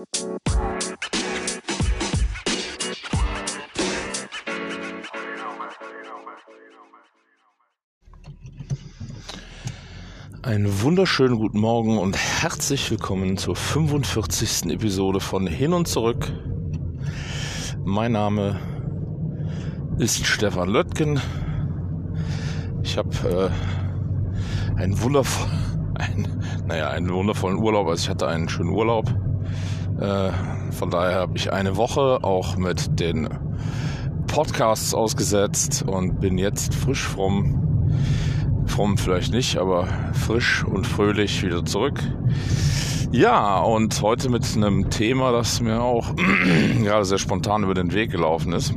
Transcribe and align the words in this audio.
Einen 0.00 0.08
wunderschönen 10.82 11.36
guten 11.36 11.60
Morgen 11.60 11.98
und 11.98 12.16
herzlich 12.16 12.90
willkommen 12.90 13.36
zur 13.36 13.56
45. 13.56 14.72
Episode 14.72 15.20
von 15.20 15.46
Hin 15.46 15.74
und 15.74 15.86
Zurück. 15.86 16.32
Mein 17.84 18.12
Name 18.12 18.58
ist 19.98 20.24
Stefan 20.24 20.70
Löttgen. 20.70 21.20
Ich 22.82 22.96
habe 22.96 23.52
äh, 24.76 24.80
einen 24.80 24.98
wundervollen, 25.02 26.42
naja, 26.66 26.88
einen 26.88 27.12
wundervollen 27.12 27.58
Urlaub. 27.58 27.88
Also 27.88 28.04
ich 28.04 28.08
hatte 28.08 28.28
einen 28.28 28.48
schönen 28.48 28.70
Urlaub. 28.70 29.14
Äh, 30.00 30.32
von 30.72 30.90
daher 30.90 31.16
habe 31.16 31.36
ich 31.36 31.52
eine 31.52 31.76
Woche 31.76 32.24
auch 32.24 32.56
mit 32.56 32.98
den 32.98 33.28
Podcasts 34.26 34.94
ausgesetzt 34.94 35.84
und 35.86 36.20
bin 36.20 36.38
jetzt 36.38 36.74
frisch 36.74 37.06
vom 37.06 37.60
fromm 38.66 38.96
vielleicht 38.96 39.32
nicht, 39.32 39.58
aber 39.58 39.88
frisch 40.12 40.64
und 40.64 40.86
fröhlich 40.86 41.42
wieder 41.42 41.64
zurück. 41.64 42.00
Ja, 43.10 43.58
und 43.58 44.00
heute 44.00 44.30
mit 44.30 44.46
einem 44.56 44.88
Thema, 44.88 45.32
das 45.32 45.60
mir 45.60 45.82
auch 45.82 46.14
gerade 46.82 47.04
sehr 47.04 47.18
spontan 47.18 47.64
über 47.64 47.74
den 47.74 47.92
Weg 47.92 48.12
gelaufen 48.12 48.52
ist. 48.52 48.72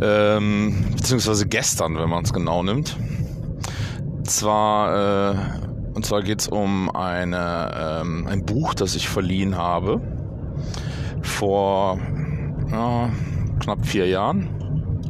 Ähm, 0.00 0.86
beziehungsweise 0.96 1.46
gestern, 1.46 1.98
wenn 1.98 2.08
man 2.08 2.24
es 2.24 2.32
genau 2.32 2.62
nimmt. 2.62 2.96
Zwar, 4.24 5.34
äh, 5.34 5.69
und 5.94 6.04
zwar 6.04 6.22
geht 6.22 6.40
es 6.40 6.48
um 6.48 6.90
eine, 6.90 8.00
ähm, 8.02 8.26
ein 8.26 8.44
Buch, 8.44 8.74
das 8.74 8.94
ich 8.94 9.08
verliehen 9.08 9.56
habe. 9.56 10.00
Vor 11.22 11.98
ja, 12.70 13.10
knapp 13.60 13.84
vier 13.86 14.06
Jahren 14.06 14.48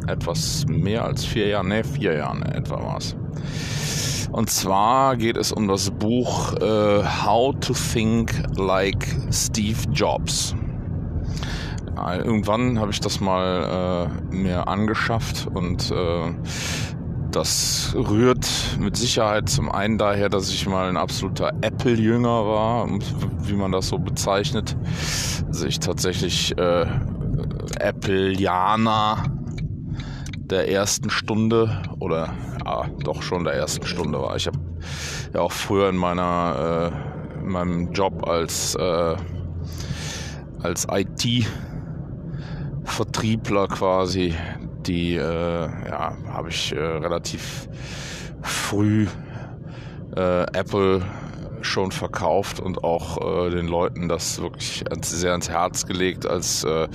etwas 0.07 0.65
mehr 0.67 1.05
als 1.05 1.25
vier 1.25 1.49
Jahren, 1.49 1.69
ne, 1.69 1.85
vier 1.85 2.15
Jahren 2.15 2.43
etwa 2.43 2.83
war 2.83 2.97
es. 2.99 3.17
Und 4.33 4.49
zwar 4.49 5.17
geht 5.17 5.37
es 5.37 5.53
um 5.53 5.67
das 5.67 5.91
Buch 5.91 6.55
äh, 6.55 7.03
How 7.05 7.55
to 7.61 7.73
Think 7.73 8.33
Like 8.57 9.07
Steve 9.33 9.79
Jobs. 9.93 10.55
Ja, 11.97 12.15
irgendwann 12.17 12.79
habe 12.79 12.93
ich 12.93 13.01
das 13.01 13.21
mal 13.21 14.09
äh, 14.33 14.35
mir 14.35 14.69
angeschafft 14.69 15.49
und 15.53 15.91
äh, 15.91 16.33
das 17.31 17.95
rührt 17.95 18.47
mit 18.79 18.97
Sicherheit 18.97 19.49
zum 19.49 19.71
einen 19.71 19.99
daher, 19.99 20.29
dass 20.29 20.51
ich 20.51 20.67
mal 20.67 20.89
ein 20.89 20.97
absoluter 20.97 21.53
Apple-Jünger 21.61 22.47
war, 22.47 22.89
wie 23.43 23.55
man 23.55 23.73
das 23.73 23.89
so 23.89 23.99
bezeichnet. 23.99 24.77
Also 25.47 25.67
ich 25.67 25.79
tatsächlich 25.81 26.57
äh, 26.59 26.87
Appleianer 27.81 29.25
der 30.51 30.71
ersten 30.71 31.11
Stunde 31.11 31.83
oder 32.01 32.35
ja, 32.65 32.89
doch 33.05 33.23
schon 33.23 33.45
der 33.45 33.55
ersten 33.55 33.87
Stunde 33.87 34.21
war. 34.21 34.37
Ich 34.37 34.47
habe 34.47 34.59
ja 35.33 35.41
auch 35.41 35.53
früher 35.53 35.89
in 35.89 35.97
meiner 35.97 36.93
äh, 36.93 37.41
in 37.41 37.51
meinem 37.51 37.93
Job 37.93 38.27
als 38.27 38.75
äh, 38.75 39.17
als 40.63 40.87
IT 40.91 41.47
Vertriebler 42.85 43.69
quasi 43.69 44.35
die 44.91 45.15
äh, 45.15 45.69
ja 45.89 46.17
habe 46.33 46.49
ich 46.49 46.75
äh, 46.75 46.79
relativ 46.81 47.69
früh 48.43 49.07
äh, 50.17 50.43
Apple 50.53 51.03
schon 51.63 51.93
verkauft 51.93 52.59
und 52.59 52.83
auch 52.83 53.47
äh, 53.47 53.51
den 53.51 53.69
Leuten 53.69 54.09
das 54.09 54.41
wirklich 54.41 54.83
sehr 55.03 55.33
ans 55.33 55.49
Herz 55.49 55.87
gelegt, 55.87 56.27
als 56.27 56.65
äh, 56.65 56.89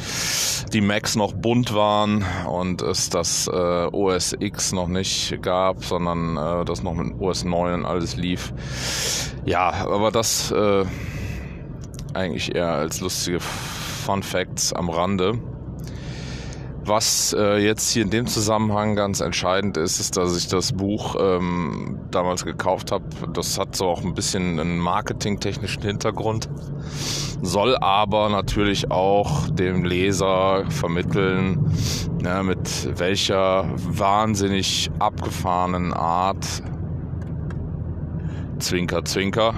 die 0.74 0.82
Macs 0.82 1.16
noch 1.16 1.34
bunt 1.34 1.74
waren 1.74 2.26
und 2.50 2.82
es 2.82 3.10
das 3.10 3.48
äh, 3.48 3.52
OS 3.52 4.36
X 4.40 4.74
noch 4.74 4.88
nicht 4.88 5.42
gab, 5.42 5.86
sondern 5.86 6.36
äh, 6.36 6.66
das 6.66 6.84
noch 6.84 6.96
mit 6.96 7.14
OS 7.22 7.46
9 7.46 7.76
und 7.76 7.86
alles 7.86 8.18
lief. 8.18 8.52
Ja, 9.46 9.70
aber 9.70 10.12
das 10.12 10.52
äh, 10.52 10.84
eigentlich 12.14 12.56
eher 12.56 12.72
als 12.72 13.02
lustige 13.02 13.40
Fun 13.40 14.24
Facts 14.24 14.74
am 14.74 14.90
Rande. 14.90 15.40
Was 16.88 17.36
äh, 17.36 17.58
jetzt 17.58 17.90
hier 17.90 18.04
in 18.04 18.12
dem 18.12 18.28
Zusammenhang 18.28 18.96
ganz 18.96 19.20
entscheidend 19.20 19.76
ist, 19.76 20.00
ist, 20.00 20.18
dass 20.18 20.38
ich 20.38 20.48
das 20.48 20.72
Buch 20.72 21.16
ähm, 21.20 21.98
damals 22.12 22.46
gekauft 22.46 22.92
habe. 22.92 23.06
Das 23.34 23.58
hat 23.58 23.76
so 23.76 23.88
auch 23.88 24.04
ein 24.04 24.14
bisschen 24.14 24.60
einen 24.60 24.78
marketingtechnischen 24.78 25.82
Hintergrund, 25.82 26.48
soll 27.42 27.76
aber 27.78 28.30
natürlich 28.30 28.92
auch 28.92 29.50
dem 29.50 29.84
Leser 29.84 30.66
vermitteln, 30.70 31.72
ja, 32.24 32.44
mit 32.44 33.00
welcher 33.00 33.68
wahnsinnig 33.78 34.92
abgefahrenen 35.00 35.92
Art 35.92 36.46
Zwinker, 38.60 39.04
Zwinker 39.04 39.56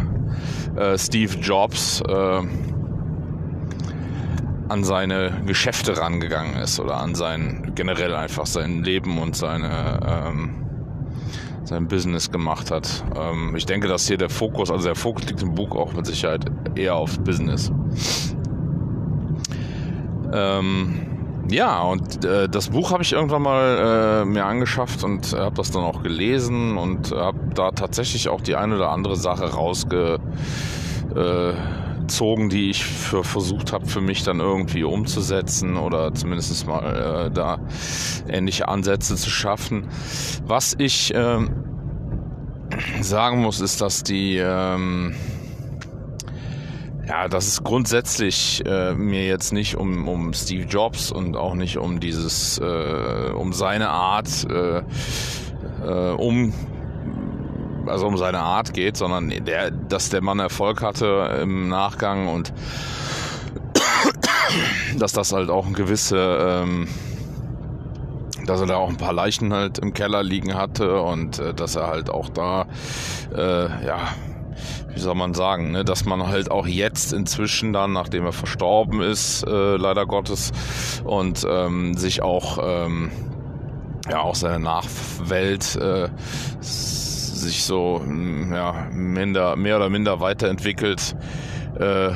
äh, 0.77 0.97
Steve 0.97 1.37
Jobs 1.39 2.01
äh, 2.07 2.41
an 4.69 4.83
seine 4.83 5.41
Geschäfte 5.45 5.97
rangegangen 5.97 6.55
ist 6.57 6.79
oder 6.79 6.97
an 6.97 7.15
sein 7.15 7.71
generell 7.75 8.15
einfach 8.15 8.45
sein 8.45 8.83
Leben 8.83 9.17
und 9.19 9.35
seine 9.35 9.99
ähm, 10.05 10.67
sein 11.63 11.87
Business 11.87 12.31
gemacht 12.31 12.71
hat. 12.71 13.03
Ähm, 13.15 13.55
ich 13.55 13.65
denke, 13.65 13.87
dass 13.87 14.07
hier 14.07 14.17
der 14.17 14.29
Fokus, 14.29 14.71
also 14.71 14.85
der 14.85 14.95
Fokus 14.95 15.25
liegt 15.25 15.41
im 15.41 15.53
Buch 15.53 15.75
auch 15.75 15.93
mit 15.93 16.05
Sicherheit 16.05 16.45
eher 16.75 16.95
aufs 16.95 17.17
Business. 17.17 17.71
Ähm, 20.33 21.07
ja, 21.49 21.81
und 21.81 22.25
äh, 22.25 22.49
das 22.49 22.69
Buch 22.69 22.91
habe 22.91 23.03
ich 23.03 23.13
irgendwann 23.13 23.41
mal 23.41 24.21
äh, 24.21 24.25
mir 24.25 24.45
angeschafft 24.45 25.03
und 25.03 25.33
habe 25.33 25.55
das 25.55 25.71
dann 25.71 25.83
auch 25.83 26.03
gelesen 26.03 26.77
und 26.77 27.11
habe 27.11 27.39
da 27.53 27.71
tatsächlich 27.71 28.27
auch 28.27 28.41
die 28.41 28.55
eine 28.55 28.75
oder 28.75 28.89
andere 28.91 29.15
Sache 29.15 29.53
rausge 29.53 30.19
äh, 31.15 31.53
gezogen, 32.07 32.47
die 32.49 32.69
ich 32.69 32.85
für 32.85 33.23
versucht 33.23 33.73
habe, 33.73 33.85
für 33.85 33.99
mich 33.99 34.23
dann 34.23 34.39
irgendwie 34.39 34.83
umzusetzen 34.83 35.75
oder 35.75 36.13
zumindest 36.13 36.65
mal 36.65 37.27
äh, 37.27 37.31
da 37.31 37.59
ähnliche 38.29 38.67
Ansätze 38.69 39.15
zu 39.15 39.29
schaffen. 39.29 39.87
Was 40.45 40.73
ich 40.77 41.11
ähm, 41.13 41.49
sagen 43.01 43.41
muss, 43.41 43.59
ist, 43.59 43.81
dass 43.81 44.03
die 44.03 44.37
ähm, 44.37 45.15
ja, 47.07 47.27
dass 47.27 47.47
es 47.47 47.63
grundsätzlich 47.63 48.63
äh, 48.65 48.93
mir 48.93 49.25
jetzt 49.25 49.51
nicht 49.53 49.75
um, 49.75 50.07
um 50.07 50.33
Steve 50.33 50.63
Jobs 50.63 51.11
und 51.11 51.37
auch 51.37 51.55
nicht 51.55 51.77
um 51.77 51.99
dieses, 51.99 52.57
äh, 52.57 53.31
um 53.33 53.53
seine 53.53 53.89
Art, 53.89 54.45
äh, 54.49 54.81
äh, 55.85 56.13
um 56.17 56.53
also 57.89 58.07
um 58.07 58.17
seine 58.17 58.39
Art 58.39 58.73
geht, 58.73 58.97
sondern 58.97 59.29
der, 59.29 59.71
dass 59.71 60.09
der 60.09 60.21
Mann 60.21 60.39
Erfolg 60.39 60.81
hatte 60.81 61.39
im 61.41 61.67
Nachgang 61.69 62.27
und 62.27 62.53
dass 64.97 65.13
das 65.13 65.33
halt 65.33 65.49
auch 65.49 65.65
ein 65.65 65.73
gewisse, 65.73 66.17
ähm, 66.39 66.87
dass 68.45 68.61
er 68.61 68.67
da 68.67 68.77
auch 68.77 68.89
ein 68.89 68.97
paar 68.97 69.13
Leichen 69.13 69.53
halt 69.53 69.79
im 69.79 69.93
Keller 69.93 70.23
liegen 70.23 70.55
hatte 70.55 71.01
und 71.01 71.39
äh, 71.39 71.53
dass 71.53 71.75
er 71.75 71.87
halt 71.87 72.09
auch 72.09 72.29
da, 72.29 72.67
äh, 73.35 73.85
ja, 73.85 74.09
wie 74.93 74.99
soll 74.99 75.15
man 75.15 75.33
sagen, 75.33 75.71
ne, 75.71 75.85
dass 75.85 76.05
man 76.05 76.27
halt 76.27 76.49
auch 76.49 76.65
jetzt 76.65 77.13
inzwischen 77.13 77.73
dann, 77.73 77.93
nachdem 77.93 78.25
er 78.25 78.33
verstorben 78.33 79.01
ist, 79.01 79.43
äh, 79.43 79.75
leider 79.77 80.05
Gottes, 80.05 80.51
und 81.03 81.45
ähm, 81.47 81.95
sich 81.95 82.23
auch, 82.23 82.57
ähm, 82.61 83.11
ja, 84.09 84.21
auch 84.21 84.35
seine 84.35 84.59
Nachwelt 84.59 85.75
äh, 85.75 86.09
sich 87.37 87.63
so 87.63 88.01
hm, 88.03 88.51
ja, 88.53 88.87
minder, 88.91 89.55
mehr 89.55 89.77
oder 89.77 89.89
minder 89.89 90.19
weiterentwickelt, 90.19 91.15
äh, 91.79 92.11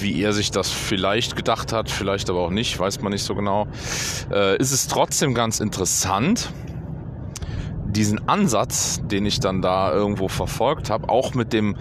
wie 0.00 0.20
er 0.22 0.32
sich 0.32 0.50
das 0.50 0.70
vielleicht 0.70 1.36
gedacht 1.36 1.72
hat, 1.72 1.90
vielleicht 1.90 2.28
aber 2.28 2.40
auch 2.40 2.50
nicht, 2.50 2.78
weiß 2.78 3.00
man 3.02 3.12
nicht 3.12 3.24
so 3.24 3.34
genau, 3.34 3.66
äh, 4.30 4.56
ist 4.58 4.72
es 4.72 4.88
trotzdem 4.88 5.34
ganz 5.34 5.60
interessant, 5.60 6.52
diesen 7.86 8.28
Ansatz, 8.28 9.00
den 9.04 9.26
ich 9.26 9.40
dann 9.40 9.60
da 9.60 9.92
irgendwo 9.92 10.28
verfolgt 10.28 10.90
habe, 10.90 11.08
auch 11.08 11.34
mit 11.34 11.52
dem 11.52 11.76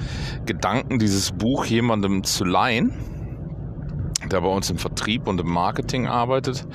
Gedanken, 0.45 0.99
dieses 0.99 1.31
Buch 1.31 1.65
jemandem 1.65 2.23
zu 2.23 2.43
leihen, 2.43 2.93
der 4.31 4.41
bei 4.41 4.47
uns 4.47 4.69
im 4.69 4.77
Vertrieb 4.77 5.27
und 5.27 5.39
im 5.39 5.51
Marketing 5.51 6.07
arbeitet. 6.07 6.65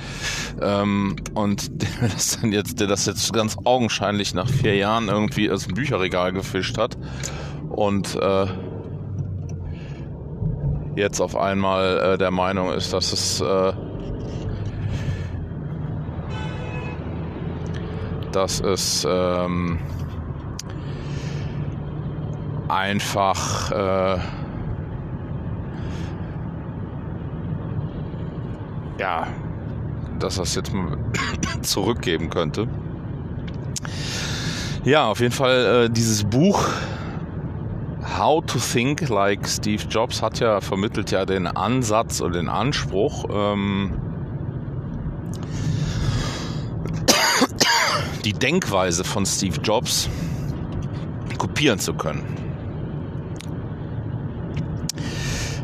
Ähm, 0.60 1.16
und 1.34 1.82
der 1.82 2.08
das, 2.08 2.40
dann 2.40 2.52
jetzt, 2.52 2.80
der 2.80 2.86
das 2.86 3.06
jetzt 3.06 3.32
ganz 3.32 3.56
augenscheinlich 3.64 4.34
nach 4.34 4.48
vier 4.48 4.76
Jahren 4.76 5.08
irgendwie 5.08 5.50
aus 5.50 5.66
dem 5.66 5.74
Bücherregal 5.74 6.32
gefischt 6.32 6.78
hat 6.78 6.96
und 7.68 8.14
äh, 8.16 8.46
jetzt 10.96 11.20
auf 11.20 11.36
einmal 11.36 11.98
äh, 11.98 12.18
der 12.18 12.30
Meinung 12.30 12.72
ist, 12.72 12.92
dass 12.92 13.12
es 13.12 13.40
äh, 13.40 13.72
dass 18.32 18.60
es 18.60 19.06
ähm, 19.08 19.78
einfach 22.68 23.70
äh, 23.70 24.18
ja, 28.98 29.26
dass 30.18 30.38
es 30.38 30.54
jetzt 30.54 30.72
mal 30.72 30.96
zurückgeben 31.62 32.30
könnte. 32.30 32.68
Ja, 34.84 35.08
auf 35.08 35.20
jeden 35.20 35.32
Fall 35.32 35.86
äh, 35.86 35.90
dieses 35.90 36.24
Buch 36.24 36.68
How 38.16 38.44
to 38.46 38.58
Think 38.58 39.08
Like 39.08 39.46
Steve 39.48 39.82
Jobs 39.90 40.22
hat 40.22 40.38
ja 40.38 40.60
vermittelt 40.60 41.10
ja 41.10 41.26
den 41.26 41.46
Ansatz 41.46 42.20
und 42.20 42.34
den 42.34 42.48
Anspruch, 42.48 43.24
ähm, 43.30 43.92
die 48.24 48.32
Denkweise 48.32 49.04
von 49.04 49.26
Steve 49.26 49.60
Jobs 49.60 50.08
kopieren 51.36 51.78
zu 51.78 51.94
können. 51.94 52.24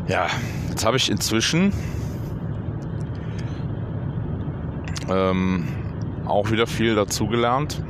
Ja, 0.07 0.27
jetzt 0.69 0.85
habe 0.85 0.97
ich 0.97 1.09
inzwischen 1.09 1.73
ähm, 5.09 5.67
auch 6.25 6.51
wieder 6.51 6.67
viel 6.67 6.95
dazugelernt 6.95 7.81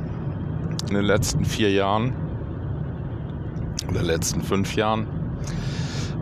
in 0.90 0.96
den 0.96 1.06
letzten 1.06 1.46
vier 1.46 1.72
Jahren 1.72 2.14
oder 3.90 4.02
letzten 4.02 4.42
fünf 4.42 4.76
Jahren. 4.76 5.08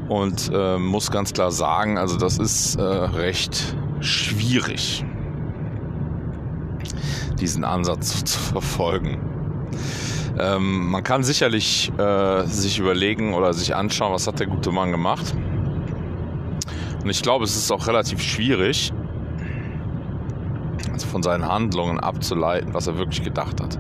Und 0.10 0.52
äh, 0.54 0.78
muss 0.78 1.10
ganz 1.10 1.32
klar 1.32 1.52
sagen, 1.52 1.98
also 1.98 2.18
das 2.18 2.38
ist 2.38 2.76
äh, 2.76 2.82
recht 2.82 3.76
schwierig, 4.02 5.06
diesen 7.40 7.64
Ansatz 7.64 8.24
zu 8.26 8.40
verfolgen. 8.40 9.20
Ähm, 10.38 10.90
man 10.90 11.04
kann 11.04 11.24
sicherlich 11.24 11.92
äh, 11.98 12.46
sich 12.46 12.80
überlegen 12.80 13.34
oder 13.34 13.54
sich 13.54 13.76
anschauen, 13.76 14.14
was 14.14 14.28
hat 14.28 14.40
der 14.40 14.48
gute 14.48 14.72
Mann 14.72 14.92
gemacht. 14.92 15.34
Und 17.04 17.10
ich 17.10 17.22
glaube, 17.22 17.46
es 17.46 17.56
ist 17.56 17.72
auch 17.72 17.88
relativ 17.88 18.22
schwierig, 18.22 18.94
von 21.12 21.22
seinen 21.22 21.48
Handlungen 21.48 22.00
abzuleiten, 22.00 22.74
was 22.74 22.88
er 22.88 22.98
wirklich 22.98 23.24
gedacht 23.24 23.62
hat. 23.62 23.78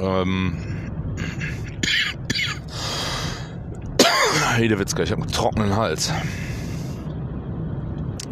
Ähm. 0.00 0.56
Hedewitzka, 4.56 5.02
ich 5.02 5.12
habe 5.12 5.22
einen 5.22 5.30
trockenen 5.30 5.76
Hals. 5.76 6.12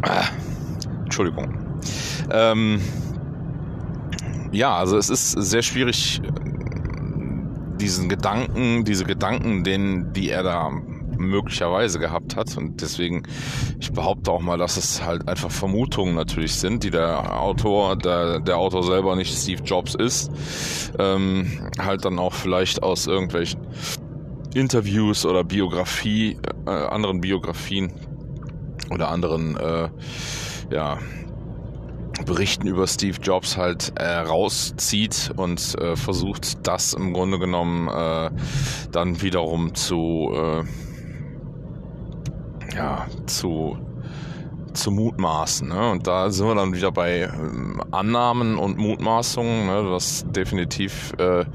Ah, 0.01 0.25
Entschuldigung. 1.03 1.57
Ähm, 2.31 2.81
ja, 4.51 4.75
also 4.75 4.97
es 4.97 5.09
ist 5.09 5.31
sehr 5.31 5.61
schwierig, 5.61 6.21
diesen 7.79 8.09
Gedanken, 8.09 8.83
diese 8.83 9.05
Gedanken, 9.05 9.63
den, 9.63 10.11
die 10.13 10.29
er 10.29 10.43
da 10.43 10.71
möglicherweise 11.17 11.99
gehabt 11.99 12.35
hat. 12.35 12.55
Und 12.57 12.81
deswegen, 12.81 13.23
ich 13.79 13.91
behaupte 13.91 14.31
auch 14.31 14.41
mal, 14.41 14.57
dass 14.57 14.77
es 14.77 15.03
halt 15.03 15.27
einfach 15.27 15.51
Vermutungen 15.51 16.15
natürlich 16.15 16.55
sind, 16.55 16.83
die 16.83 16.91
der 16.91 17.41
Autor, 17.41 17.95
der, 17.95 18.39
der 18.39 18.57
Autor 18.57 18.83
selber 18.83 19.15
nicht 19.15 19.35
Steve 19.37 19.63
Jobs 19.63 19.95
ist, 19.95 20.31
ähm, 20.99 21.69
halt 21.79 22.05
dann 22.05 22.19
auch 22.19 22.33
vielleicht 22.33 22.83
aus 22.83 23.07
irgendwelchen 23.07 23.61
Interviews 24.53 25.25
oder 25.25 25.43
Biografie, 25.43 26.37
äh, 26.65 26.69
anderen 26.69 27.21
Biografien 27.21 27.93
oder 28.89 29.09
anderen, 29.09 29.57
äh, 29.57 29.89
ja, 30.71 30.97
Berichten 32.25 32.67
über 32.67 32.87
Steve 32.87 33.17
Jobs 33.21 33.57
halt 33.57 33.93
äh, 33.95 34.03
rauszieht 34.03 35.31
und 35.35 35.75
äh, 35.79 35.95
versucht, 35.95 36.67
das 36.67 36.93
im 36.93 37.13
Grunde 37.13 37.37
genommen 37.37 37.87
äh, 37.87 38.31
dann 38.91 39.21
wiederum 39.21 39.75
zu 39.75 40.31
äh, 40.33 40.63
ja, 42.77 43.07
zu, 43.25 43.77
zu 44.73 44.91
mutmaßen. 44.91 45.67
Ne? 45.67 45.91
Und 45.91 46.07
da 46.07 46.29
sind 46.29 46.47
wir 46.47 46.55
dann 46.55 46.73
wieder 46.73 46.91
bei 46.91 47.21
ähm, 47.23 47.81
Annahmen 47.91 48.57
und 48.57 48.77
Mutmaßungen, 48.77 49.65
ne? 49.65 49.91
was 49.91 50.25
definitiv 50.29 51.13
äh, 51.17 51.45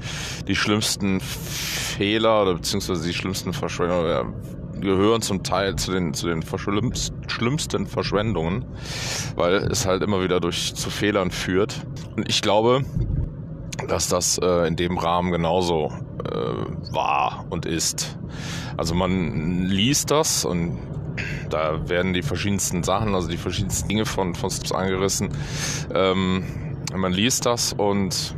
die 0.47 0.55
schlimmsten 0.55 1.21
Fehler 1.21 2.43
oder 2.43 2.55
beziehungsweise 2.55 3.07
die 3.07 3.13
schlimmsten 3.13 3.53
Verschwendungen 3.53 4.33
gehören 4.81 5.21
zum 5.21 5.43
Teil 5.43 5.77
zu 5.77 5.91
den, 5.91 6.13
zu 6.13 6.27
den 6.27 6.43
schlimmsten 7.27 7.87
Verschwendungen, 7.87 8.65
weil 9.35 9.53
es 9.53 9.85
halt 9.85 10.03
immer 10.03 10.21
wieder 10.21 10.41
durch 10.41 10.75
zu 10.75 10.89
Fehlern 10.89 11.31
führt. 11.31 11.85
Und 12.17 12.27
ich 12.27 12.41
glaube, 12.41 12.83
dass 13.87 14.09
das 14.09 14.37
äh, 14.39 14.67
in 14.67 14.75
dem 14.75 14.97
Rahmen 14.97 15.31
genauso 15.31 15.89
äh, 16.25 16.93
war 16.93 17.45
und 17.49 17.65
ist. 17.65 18.17
Also 18.75 18.93
man 18.93 19.63
liest 19.63 20.11
das 20.11 20.43
und 20.43 20.77
da 21.53 21.87
werden 21.87 22.13
die 22.13 22.23
verschiedensten 22.23 22.83
Sachen, 22.83 23.13
also 23.13 23.27
die 23.27 23.37
verschiedensten 23.37 23.87
Dinge 23.87 24.05
von, 24.05 24.33
von 24.33 24.49
Steps 24.49 24.71
angerissen. 24.71 25.29
Ähm, 25.93 26.43
man 26.95 27.13
liest 27.13 27.45
das 27.45 27.73
und 27.73 28.35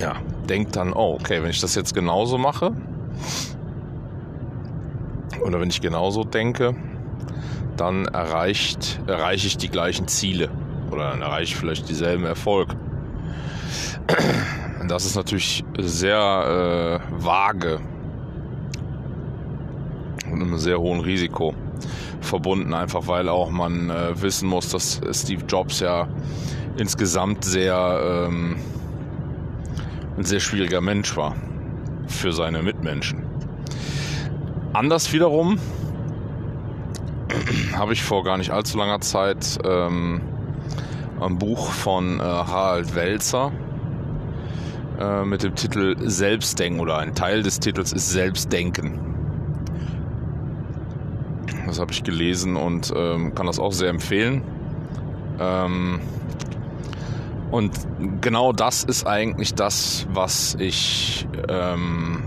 ja, 0.00 0.16
denkt 0.48 0.76
dann, 0.76 0.92
oh, 0.92 1.16
okay, 1.20 1.42
wenn 1.42 1.50
ich 1.50 1.60
das 1.60 1.74
jetzt 1.74 1.94
genauso 1.94 2.38
mache, 2.38 2.72
oder 5.44 5.60
wenn 5.60 5.70
ich 5.70 5.80
genauso 5.80 6.24
denke, 6.24 6.74
dann 7.76 8.06
erreicht, 8.06 9.00
erreiche 9.06 9.46
ich 9.46 9.56
die 9.56 9.68
gleichen 9.68 10.08
Ziele 10.08 10.50
oder 10.90 11.10
dann 11.10 11.22
erreiche 11.22 11.54
ich 11.54 11.56
vielleicht 11.56 11.88
dieselben 11.88 12.24
Erfolge. 12.24 12.76
Das 14.88 15.04
ist 15.04 15.14
natürlich 15.14 15.64
sehr 15.78 17.00
äh, 17.00 17.24
vage 17.24 17.80
einem 20.42 20.58
sehr 20.58 20.78
hohen 20.78 21.00
Risiko 21.00 21.54
verbunden, 22.20 22.74
einfach 22.74 23.06
weil 23.06 23.28
auch 23.28 23.50
man 23.50 23.90
äh, 23.90 24.20
wissen 24.20 24.48
muss, 24.48 24.68
dass 24.70 25.00
Steve 25.12 25.44
Jobs 25.46 25.80
ja 25.80 26.08
insgesamt 26.76 27.44
sehr 27.44 28.26
ähm, 28.28 28.56
ein 30.16 30.24
sehr 30.24 30.40
schwieriger 30.40 30.80
Mensch 30.80 31.16
war 31.16 31.34
für 32.06 32.32
seine 32.32 32.62
Mitmenschen. 32.62 33.24
Anders 34.72 35.12
wiederum 35.12 35.58
habe 37.74 37.92
ich 37.92 38.02
vor 38.02 38.24
gar 38.24 38.36
nicht 38.36 38.50
allzu 38.50 38.78
langer 38.78 39.00
Zeit 39.00 39.58
ähm, 39.64 40.20
ein 41.20 41.38
Buch 41.38 41.70
von 41.70 42.20
äh, 42.20 42.22
Harald 42.22 42.94
Welzer 42.94 43.52
äh, 44.98 45.24
mit 45.24 45.42
dem 45.42 45.54
Titel 45.54 45.96
Selbstdenken 45.98 46.80
oder 46.80 46.98
ein 46.98 47.14
Teil 47.14 47.42
des 47.42 47.60
Titels 47.60 47.92
ist 47.92 48.10
Selbstdenken 48.10 49.10
das 51.70 51.78
habe 51.78 51.92
ich 51.92 52.02
gelesen 52.02 52.56
und 52.56 52.92
ähm, 52.96 53.34
kann 53.34 53.46
das 53.46 53.60
auch 53.60 53.72
sehr 53.72 53.90
empfehlen. 53.90 54.42
Ähm, 55.38 56.00
und 57.52 57.72
genau 58.20 58.52
das 58.52 58.82
ist 58.82 59.06
eigentlich 59.06 59.54
das, 59.54 60.06
was 60.12 60.56
ich 60.58 61.28
ähm, 61.48 62.22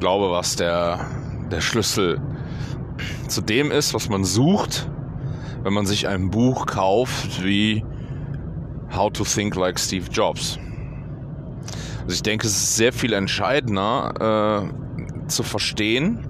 glaube, 0.00 0.30
was 0.30 0.56
der, 0.56 1.06
der 1.50 1.60
Schlüssel 1.62 2.20
zu 3.26 3.40
dem 3.40 3.70
ist, 3.70 3.94
was 3.94 4.10
man 4.10 4.22
sucht, 4.24 4.90
wenn 5.62 5.72
man 5.72 5.86
sich 5.86 6.08
ein 6.08 6.30
Buch 6.30 6.66
kauft 6.66 7.42
wie 7.42 7.84
How 8.94 9.10
to 9.12 9.24
Think 9.24 9.54
Like 9.56 9.80
Steve 9.80 10.10
Jobs. 10.10 10.58
Also 12.02 12.14
ich 12.14 12.22
denke, 12.22 12.46
es 12.46 12.54
ist 12.54 12.76
sehr 12.76 12.92
viel 12.92 13.14
entscheidender 13.14 14.68
äh, 14.68 15.28
zu 15.28 15.42
verstehen, 15.42 16.28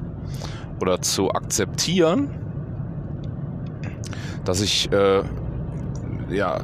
oder 0.83 1.01
zu 1.01 1.31
akzeptieren, 1.31 2.29
dass 4.45 4.61
ich 4.61 4.91
äh, 4.93 5.23
ja 6.29 6.59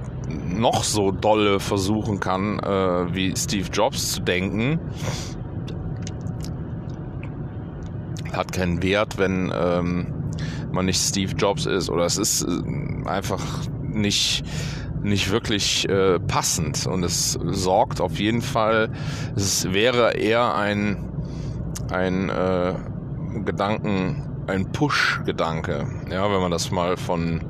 noch 0.48 0.82
so 0.82 1.12
dolle 1.12 1.60
versuchen 1.60 2.18
kann, 2.18 2.58
äh, 2.58 3.14
wie 3.14 3.32
Steve 3.36 3.68
Jobs 3.72 4.12
zu 4.12 4.20
denken, 4.20 4.80
hat 8.32 8.52
keinen 8.52 8.82
Wert, 8.82 9.18
wenn 9.18 9.52
ähm, 9.54 10.32
man 10.72 10.86
nicht 10.86 11.00
Steve 11.00 11.34
Jobs 11.36 11.66
ist. 11.66 11.88
Oder 11.88 12.04
es 12.04 12.18
ist 12.18 12.42
äh, 12.42 13.08
einfach 13.08 13.44
nicht 13.80 14.42
nicht 15.00 15.30
wirklich 15.30 15.88
äh, 15.88 16.18
passend. 16.18 16.88
Und 16.88 17.04
es 17.04 17.38
sorgt 17.44 18.00
auf 18.00 18.18
jeden 18.18 18.42
Fall, 18.42 18.90
es 19.36 19.72
wäre 19.72 20.16
eher 20.16 20.56
ein 20.56 21.04
ein 21.90 22.28
äh, 22.28 22.74
Gedanken 23.48 24.22
ein 24.46 24.72
Push-Gedanke. 24.72 25.86
Ja, 26.10 26.30
wenn 26.30 26.40
man 26.40 26.50
das 26.50 26.70
mal 26.70 26.98
von, 26.98 27.40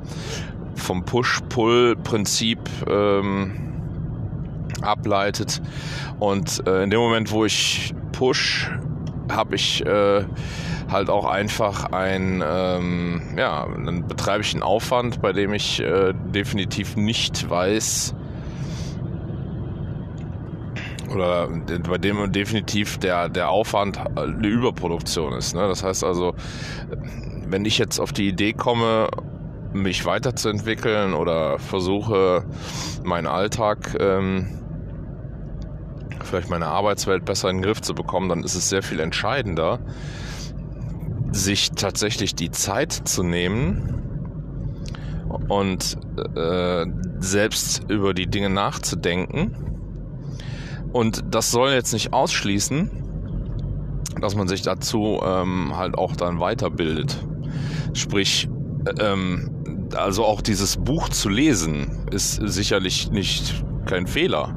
vom 0.75 1.03
Push-Pull-Prinzip 1.03 2.59
ähm, 2.87 3.51
ableitet. 4.81 5.61
Und 6.19 6.65
äh, 6.65 6.83
in 6.83 6.89
dem 6.89 7.01
Moment, 7.01 7.31
wo 7.31 7.43
ich 7.43 7.93
push, 8.13 8.71
habe 9.29 9.55
ich 9.55 9.85
äh, 9.85 10.23
halt 10.89 11.09
auch 11.09 11.25
einfach 11.25 11.91
ein, 11.91 12.41
ähm, 12.45 13.21
ja, 13.37 13.67
dann 13.67 14.07
betreibe 14.07 14.41
ich 14.41 14.53
einen 14.53 14.63
Aufwand, 14.63 15.21
bei 15.21 15.33
dem 15.33 15.53
ich 15.53 15.81
äh, 15.81 16.13
definitiv 16.33 16.95
nicht 16.95 17.49
weiß, 17.49 18.15
oder 21.13 21.47
bei 21.89 21.97
dem 21.97 22.31
definitiv 22.31 22.97
der, 22.97 23.29
der 23.29 23.49
Aufwand 23.49 23.99
eine 24.17 24.47
Überproduktion 24.47 25.33
ist. 25.33 25.55
Ne? 25.55 25.67
Das 25.67 25.83
heißt 25.83 26.03
also, 26.03 26.33
wenn 27.47 27.65
ich 27.65 27.77
jetzt 27.77 27.99
auf 27.99 28.13
die 28.13 28.27
Idee 28.27 28.53
komme, 28.53 29.09
mich 29.73 30.05
weiterzuentwickeln 30.05 31.13
oder 31.13 31.59
versuche, 31.59 32.43
meinen 33.03 33.27
Alltag, 33.27 33.95
ähm, 33.99 34.47
vielleicht 36.23 36.49
meine 36.49 36.67
Arbeitswelt 36.67 37.25
besser 37.25 37.49
in 37.49 37.57
den 37.57 37.63
Griff 37.63 37.81
zu 37.81 37.93
bekommen, 37.93 38.29
dann 38.29 38.43
ist 38.43 38.55
es 38.55 38.69
sehr 38.69 38.83
viel 38.83 38.99
entscheidender, 38.99 39.79
sich 41.31 41.71
tatsächlich 41.71 42.35
die 42.35 42.51
Zeit 42.51 42.91
zu 42.91 43.23
nehmen 43.23 43.95
und 45.47 45.97
äh, 46.35 46.85
selbst 47.19 47.89
über 47.89 48.13
die 48.13 48.27
Dinge 48.27 48.49
nachzudenken. 48.49 49.68
Und 50.91 51.23
das 51.31 51.51
soll 51.51 51.71
jetzt 51.71 51.93
nicht 51.93 52.13
ausschließen, 52.13 52.89
dass 54.21 54.35
man 54.35 54.47
sich 54.47 54.61
dazu 54.61 55.19
ähm, 55.23 55.77
halt 55.77 55.97
auch 55.97 56.15
dann 56.15 56.39
weiterbildet. 56.39 57.25
Sprich, 57.93 58.49
ähm, 58.99 59.49
also 59.95 60.25
auch 60.25 60.41
dieses 60.41 60.77
Buch 60.77 61.09
zu 61.09 61.29
lesen, 61.29 62.07
ist 62.11 62.35
sicherlich 62.35 63.11
nicht 63.11 63.63
kein 63.85 64.07
Fehler. 64.07 64.55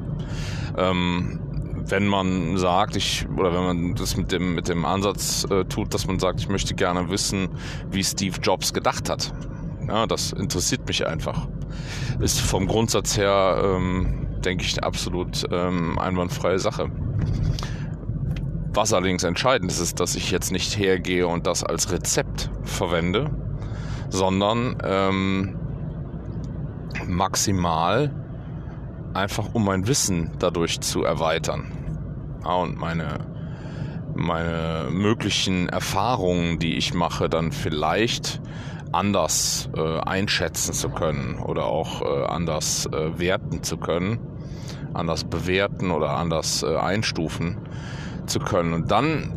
Ähm, 0.76 1.38
wenn 1.86 2.06
man 2.06 2.56
sagt, 2.56 2.96
ich, 2.96 3.26
oder 3.36 3.52
wenn 3.52 3.64
man 3.64 3.94
das 3.94 4.16
mit 4.16 4.32
dem, 4.32 4.54
mit 4.54 4.68
dem 4.68 4.84
Ansatz 4.84 5.44
äh, 5.50 5.64
tut, 5.64 5.92
dass 5.92 6.06
man 6.06 6.18
sagt, 6.18 6.40
ich 6.40 6.48
möchte 6.48 6.74
gerne 6.74 7.10
wissen, 7.10 7.48
wie 7.90 8.04
Steve 8.04 8.38
Jobs 8.40 8.72
gedacht 8.72 9.10
hat. 9.10 9.32
Ja, 9.88 10.06
das 10.06 10.32
interessiert 10.32 10.86
mich 10.86 11.06
einfach. 11.06 11.48
Ist 12.20 12.40
vom 12.40 12.66
Grundsatz 12.66 13.16
her, 13.16 13.60
ähm, 13.64 14.26
denke 14.44 14.64
ich, 14.64 14.74
eine 14.74 14.86
absolut 14.86 15.44
ähm, 15.50 15.98
einwandfreie 15.98 16.58
Sache. 16.58 16.90
Was 18.74 18.92
allerdings 18.92 19.22
entscheidend 19.22 19.70
ist, 19.70 19.80
ist, 19.80 20.00
dass 20.00 20.14
ich 20.14 20.30
jetzt 20.30 20.50
nicht 20.50 20.78
hergehe 20.78 21.26
und 21.26 21.46
das 21.46 21.62
als 21.62 21.92
Rezept 21.92 22.50
verwende, 22.62 23.30
sondern 24.08 24.76
ähm, 24.82 25.56
maximal 27.06 28.14
einfach 29.14 29.54
um 29.54 29.64
mein 29.64 29.86
Wissen 29.86 30.30
dadurch 30.38 30.80
zu 30.80 31.04
erweitern. 31.04 31.70
Ja, 32.44 32.54
und 32.54 32.78
meine, 32.78 33.26
meine 34.14 34.88
möglichen 34.90 35.68
Erfahrungen, 35.68 36.58
die 36.58 36.76
ich 36.76 36.94
mache, 36.94 37.28
dann 37.28 37.52
vielleicht 37.52 38.40
anders 38.92 39.70
äh, 39.76 40.00
einschätzen 40.00 40.72
zu 40.72 40.90
können 40.90 41.38
oder 41.38 41.66
auch 41.66 42.02
äh, 42.02 42.24
anders 42.26 42.86
äh, 42.86 43.18
werten 43.18 43.62
zu 43.62 43.76
können, 43.78 44.18
anders 44.94 45.24
bewerten 45.24 45.90
oder 45.90 46.10
anders 46.10 46.62
äh, 46.62 46.76
einstufen 46.76 47.58
zu 48.26 48.38
können. 48.38 48.72
Und 48.72 48.90
dann 48.90 49.32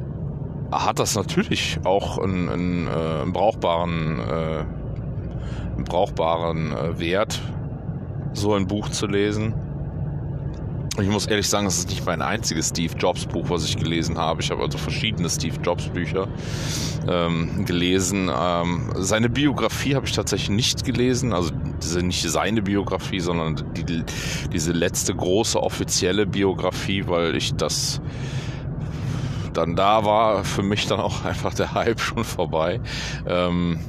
hat 0.72 1.00
das 1.00 1.16
natürlich 1.16 1.80
auch 1.84 2.18
einen, 2.18 2.50
einen, 2.50 2.88
äh, 2.88 3.22
einen 3.22 3.34
brauchbaren, 3.34 4.20
äh, 4.20 4.66
einen 5.76 5.84
brauchbaren 5.86 6.72
äh, 6.72 7.00
Wert, 7.00 7.42
so 8.34 8.54
ein 8.54 8.68
Buch 8.68 8.90
zu 8.90 9.08
lesen. 9.08 9.54
Ich 10.98 11.10
muss 11.10 11.26
ehrlich 11.28 11.50
sagen, 11.50 11.66
das 11.66 11.78
ist 11.78 11.90
nicht 11.90 12.06
mein 12.06 12.22
einziges 12.22 12.70
Steve 12.70 12.94
Jobs 12.98 13.26
Buch, 13.26 13.50
was 13.50 13.66
ich 13.66 13.76
gelesen 13.76 14.18
habe. 14.18 14.42
Ich 14.42 14.50
habe 14.50 14.62
also 14.62 14.78
verschiedene 14.78 15.30
Steve 15.30 15.58
Jobs 15.62 15.90
Bücher 15.90 16.30
ähm, 17.06 17.66
gelesen. 17.66 18.32
Ähm, 18.34 18.94
seine 18.96 19.30
Biografie 19.30 19.96
habe 19.96 20.06
ich 20.06 20.14
tatsächlich 20.14 20.52
nicht 20.52 20.86
gelesen. 20.86 21.34
Also 21.34 21.52
diese, 21.84 22.02
nicht 22.02 22.22
seine 22.22 22.62
Biografie, 22.62 23.20
sondern 23.20 23.62
die, 23.74 24.04
diese 24.54 24.72
letzte 24.72 25.14
große 25.14 25.62
offizielle 25.62 26.26
Biografie, 26.26 27.06
weil 27.08 27.36
ich 27.36 27.54
das 27.56 28.00
dann 29.52 29.76
da 29.76 30.06
war 30.06 30.44
für 30.46 30.64
mich 30.64 30.88
dann 30.88 31.02
auch 31.02 31.26
einfach 31.26 31.54
der 31.54 31.74
Hype 31.74 32.00
schon 32.00 32.24
vorbei. 32.24 32.80
Ähm, 33.28 33.82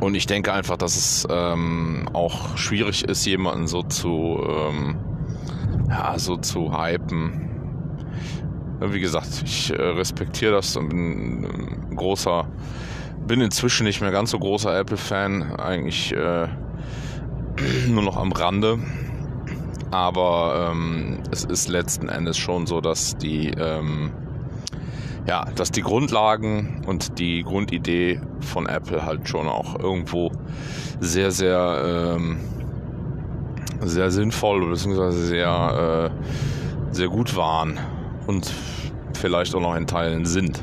und 0.00 0.14
ich 0.14 0.26
denke 0.26 0.52
einfach, 0.52 0.76
dass 0.76 0.94
es 0.94 1.26
ähm, 1.30 2.10
auch 2.12 2.58
schwierig 2.58 3.04
ist, 3.04 3.24
jemanden 3.24 3.66
so 3.66 3.82
zu, 3.82 4.38
ähm, 4.46 4.98
ja, 5.88 6.18
so 6.18 6.36
zu 6.36 6.72
hypen. 6.76 7.50
Wie 8.80 9.00
gesagt, 9.00 9.42
ich 9.44 9.72
äh, 9.72 9.82
respektiere 9.82 10.52
das 10.52 10.76
und 10.76 10.88
bin 10.90 11.44
ein 11.90 11.96
großer, 11.96 12.46
bin 13.26 13.40
inzwischen 13.40 13.84
nicht 13.84 14.00
mehr 14.00 14.10
ganz 14.10 14.30
so 14.30 14.38
großer 14.38 14.78
Apple-Fan, 14.78 15.54
eigentlich 15.58 16.12
äh, 16.12 16.48
nur 17.88 18.02
noch 18.02 18.16
am 18.16 18.32
Rande. 18.32 18.78
Aber 19.90 20.72
ähm, 20.72 21.22
es 21.30 21.44
ist 21.44 21.68
letzten 21.68 22.08
Endes 22.08 22.36
schon 22.36 22.66
so, 22.66 22.80
dass 22.80 23.16
die 23.16 23.48
ähm, 23.50 24.10
ja, 25.26 25.44
dass 25.56 25.72
die 25.72 25.82
Grundlagen 25.82 26.82
und 26.86 27.18
die 27.18 27.42
Grundidee 27.42 28.20
von 28.40 28.66
Apple 28.66 29.04
halt 29.04 29.28
schon 29.28 29.48
auch 29.48 29.78
irgendwo 29.78 30.30
sehr, 31.00 31.32
sehr, 31.32 32.14
ähm, 32.16 32.38
sehr 33.82 34.10
sinnvoll 34.10 34.68
bzw. 34.68 35.10
sehr, 35.10 36.10
äh, 36.12 36.94
sehr 36.94 37.08
gut 37.08 37.36
waren 37.36 37.78
und 38.26 38.52
vielleicht 39.14 39.54
auch 39.54 39.60
noch 39.60 39.76
in 39.76 39.86
Teilen 39.86 40.24
sind. 40.24 40.62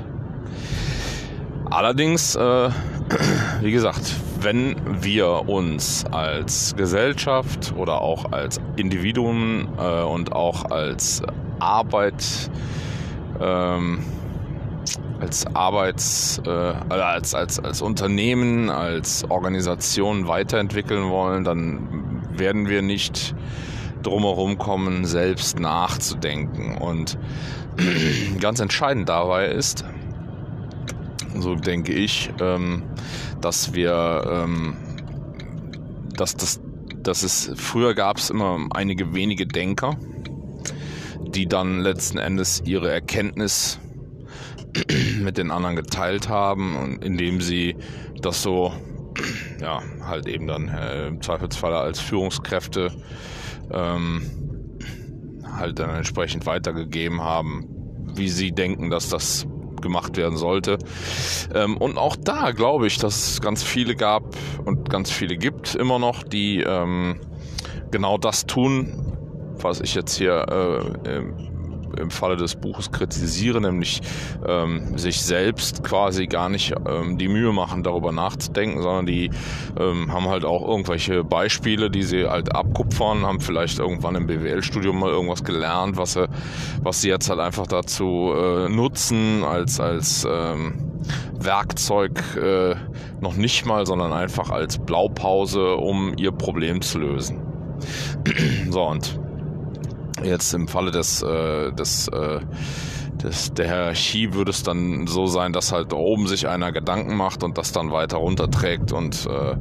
Allerdings, 1.66 2.36
äh, 2.36 2.70
wie 3.62 3.72
gesagt, 3.72 4.14
wenn 4.42 4.76
wir 5.02 5.48
uns 5.48 6.06
als 6.12 6.76
Gesellschaft 6.76 7.74
oder 7.78 8.02
auch 8.02 8.32
als 8.32 8.60
Individuen 8.76 9.68
äh, 9.78 10.04
und 10.04 10.34
auch 10.34 10.66
als 10.66 11.22
Arbeit 11.60 12.50
ähm, 13.40 14.00
als 15.20 15.48
Arbeits, 15.56 16.42
äh, 16.46 16.50
als, 16.50 17.34
als, 17.34 17.60
als 17.60 17.82
Unternehmen, 17.82 18.70
als 18.70 19.24
Organisation 19.30 20.28
weiterentwickeln 20.28 21.10
wollen, 21.10 21.46
dann 21.46 22.13
werden 22.38 22.68
wir 22.68 22.82
nicht 22.82 23.36
drumherum 24.04 24.58
kommen, 24.58 25.06
selbst 25.06 25.60
nachzudenken. 25.60 26.78
Und 26.78 27.18
ganz 28.40 28.60
entscheidend 28.60 29.10
dabei 29.10 29.48
ist, 29.48 29.86
so 31.40 31.56
denke 31.56 31.94
ich, 31.94 32.30
ähm, 32.40 32.84
dass 33.42 33.74
wir, 33.74 34.24
ähm, 34.46 34.76
dass 36.16 36.36
das, 36.36 36.62
dass 37.02 37.24
es 37.24 37.52
früher 37.56 37.96
gab 37.96 38.18
es 38.18 38.30
immer 38.30 38.68
einige 38.72 39.14
wenige 39.14 39.48
Denker, 39.48 39.98
die 41.26 41.48
dann 41.48 41.80
letzten 41.80 42.20
Endes 42.20 42.62
ihre 42.66 42.92
Erkenntnis 42.92 43.80
mit 45.20 45.38
den 45.38 45.52
anderen 45.52 45.76
geteilt 45.76 46.30
haben 46.30 47.00
indem 47.02 47.42
sie 47.42 47.76
das 48.22 48.42
so 48.42 48.74
ja 49.60 49.82
halt 50.06 50.28
eben 50.28 50.48
dann 50.48 50.68
äh, 50.70 51.08
im 51.08 51.22
Zweifelsfalle 51.22 51.78
als 51.78 52.00
Führungskräfte 52.00 52.92
ähm, 53.72 54.22
halt 55.58 55.80
dann 55.80 55.90
entsprechend 55.90 56.46
weitergegeben 56.46 57.22
haben, 57.22 57.68
wie 58.16 58.30
sie 58.30 58.52
denken, 58.52 58.90
dass 58.90 59.10
das 59.10 59.48
gemacht 59.82 60.18
werden 60.18 60.38
sollte. 60.38 60.80
Ähm, 61.54 61.78
und 61.78 61.98
auch 61.98 62.16
da 62.16 62.52
glaube 62.52 62.88
ich, 62.88 62.98
dass 62.98 63.32
es 63.32 63.42
ganz 63.42 63.64
viele 63.64 63.96
gab 63.96 64.36
und 64.66 64.90
ganz 64.90 65.12
viele 65.12 65.38
gibt 65.38 65.76
immer 65.76 66.00
noch, 66.00 66.24
die 66.24 66.62
ähm, 66.62 67.20
genau 67.92 68.18
das 68.18 68.46
tun, 68.46 69.14
was 69.58 69.82
ich 69.82 69.94
jetzt 69.94 70.16
hier 70.16 70.94
äh, 71.06 71.20
im 71.98 72.12
Falle 72.12 72.36
des 72.36 72.56
Buches 72.56 72.92
kritisiere, 72.92 73.62
nämlich 73.62 74.02
ähm, 74.48 74.98
sich 74.98 75.22
selbst 75.22 75.84
quasi 75.84 76.28
gar 76.28 76.50
nicht 76.50 76.74
ähm, 76.88 77.18
die 77.18 77.28
Mühe 77.28 77.52
machen, 77.52 77.84
darüber 77.84 78.12
nachzudenken, 78.12 78.82
sondern 78.82 79.06
die 79.06 79.30
ähm, 79.80 80.12
haben 80.12 80.28
halt 80.28 80.46
auch 80.46 80.68
irgendwelche 80.68 81.24
Beispiele, 81.24 81.90
die 81.90 82.04
sie 82.04 82.28
halt 82.28 82.56
abkupfern, 82.56 83.26
haben 83.26 83.40
vielleicht 83.40 83.80
irgendwann 83.80 84.16
im 84.16 84.28
BWL-Studium 84.28 85.00
mal 85.00 85.10
irgendwas 85.10 85.44
gelernt, 85.44 85.98
was 85.98 86.14
sie, 86.14 86.28
was 86.82 87.02
sie 87.02 87.10
jetzt 87.10 87.30
halt 87.30 87.40
einfach 87.40 87.68
dazu 87.68 88.34
äh, 88.36 88.70
nutzen 88.70 89.44
als, 89.44 89.80
als 89.80 90.28
ähm, 90.30 90.92
Werkzeug 91.40 92.22
äh, 92.38 92.76
noch 93.22 93.36
nicht 93.36 93.66
mal, 93.66 93.86
sondern 93.86 94.14
einfach 94.14 94.50
als 94.50 94.78
Blaupause, 94.78 95.76
um 95.76 96.14
ihr 96.18 96.32
Problem 96.32 96.82
zu 96.82 97.00
lösen. 97.00 97.42
so 98.70 98.84
und 98.84 99.20
Jetzt 100.24 100.54
im 100.54 100.68
Falle 100.68 100.92
des, 100.92 101.22
äh, 101.22 101.72
des, 101.74 102.08
äh, 102.08 102.40
des, 103.22 103.54
der 103.54 103.66
Hierarchie 103.68 104.34
würde 104.34 104.52
es 104.52 104.64
dann 104.64 105.06
so 105.08 105.26
sein, 105.26 105.54
dass 105.54 105.72
halt 105.72 105.94
oben 105.94 106.28
sich 106.28 106.48
einer 106.48 106.72
Gedanken 106.72 107.16
macht 107.16 107.44
und 107.44 107.58
das 107.58 107.72
dann 107.72 107.92
weiter 107.92 108.18
runterträgt 108.18 108.92
und 108.92 109.28
äh, 109.28 109.56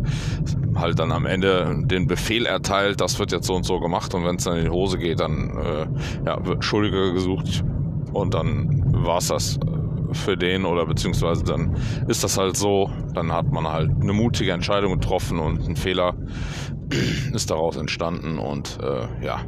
halt 0.77 0.99
dann 0.99 1.13
am 1.13 1.27
Ende 1.27 1.83
den 1.85 2.07
Befehl 2.07 2.47
erteilt, 2.47 3.01
das 3.01 3.19
wird 3.19 3.33
jetzt 3.33 3.47
so 3.47 3.55
und 3.55 3.65
so 3.65 3.81
gemacht 3.81 4.15
und 4.15 4.25
wenn 4.25 4.37
es 4.37 4.45
dann 4.45 4.57
in 4.57 4.65
die 4.65 4.71
Hose 4.71 4.99
geht, 4.99 5.21
dann 5.21 5.59
äh, 5.59 5.87
ja, 6.27 6.45
wird 6.47 6.65
Schuldiger 6.65 7.13
gesucht 7.13 7.65
und 8.13 8.35
dann 8.35 8.83
war 9.05 9.19
es 9.19 9.29
das 9.29 9.59
für 10.13 10.37
den 10.37 10.65
oder 10.65 10.87
beziehungsweise 10.87 11.43
dann 11.43 11.75
ist 12.07 12.23
das 12.23 12.39
halt 12.39 12.57
so, 12.57 12.91
dann 13.15 13.33
hat 13.33 13.51
man 13.51 13.67
halt 13.67 13.91
eine 14.01 14.13
mutige 14.13 14.53
Entscheidung 14.53 15.01
getroffen 15.01 15.39
und 15.39 15.67
ein 15.67 15.77
Fehler 15.77 16.15
ist 17.33 17.51
daraus 17.51 17.77
entstanden 17.77 18.39
und 18.39 18.79
äh, 18.83 19.25
ja 19.25 19.41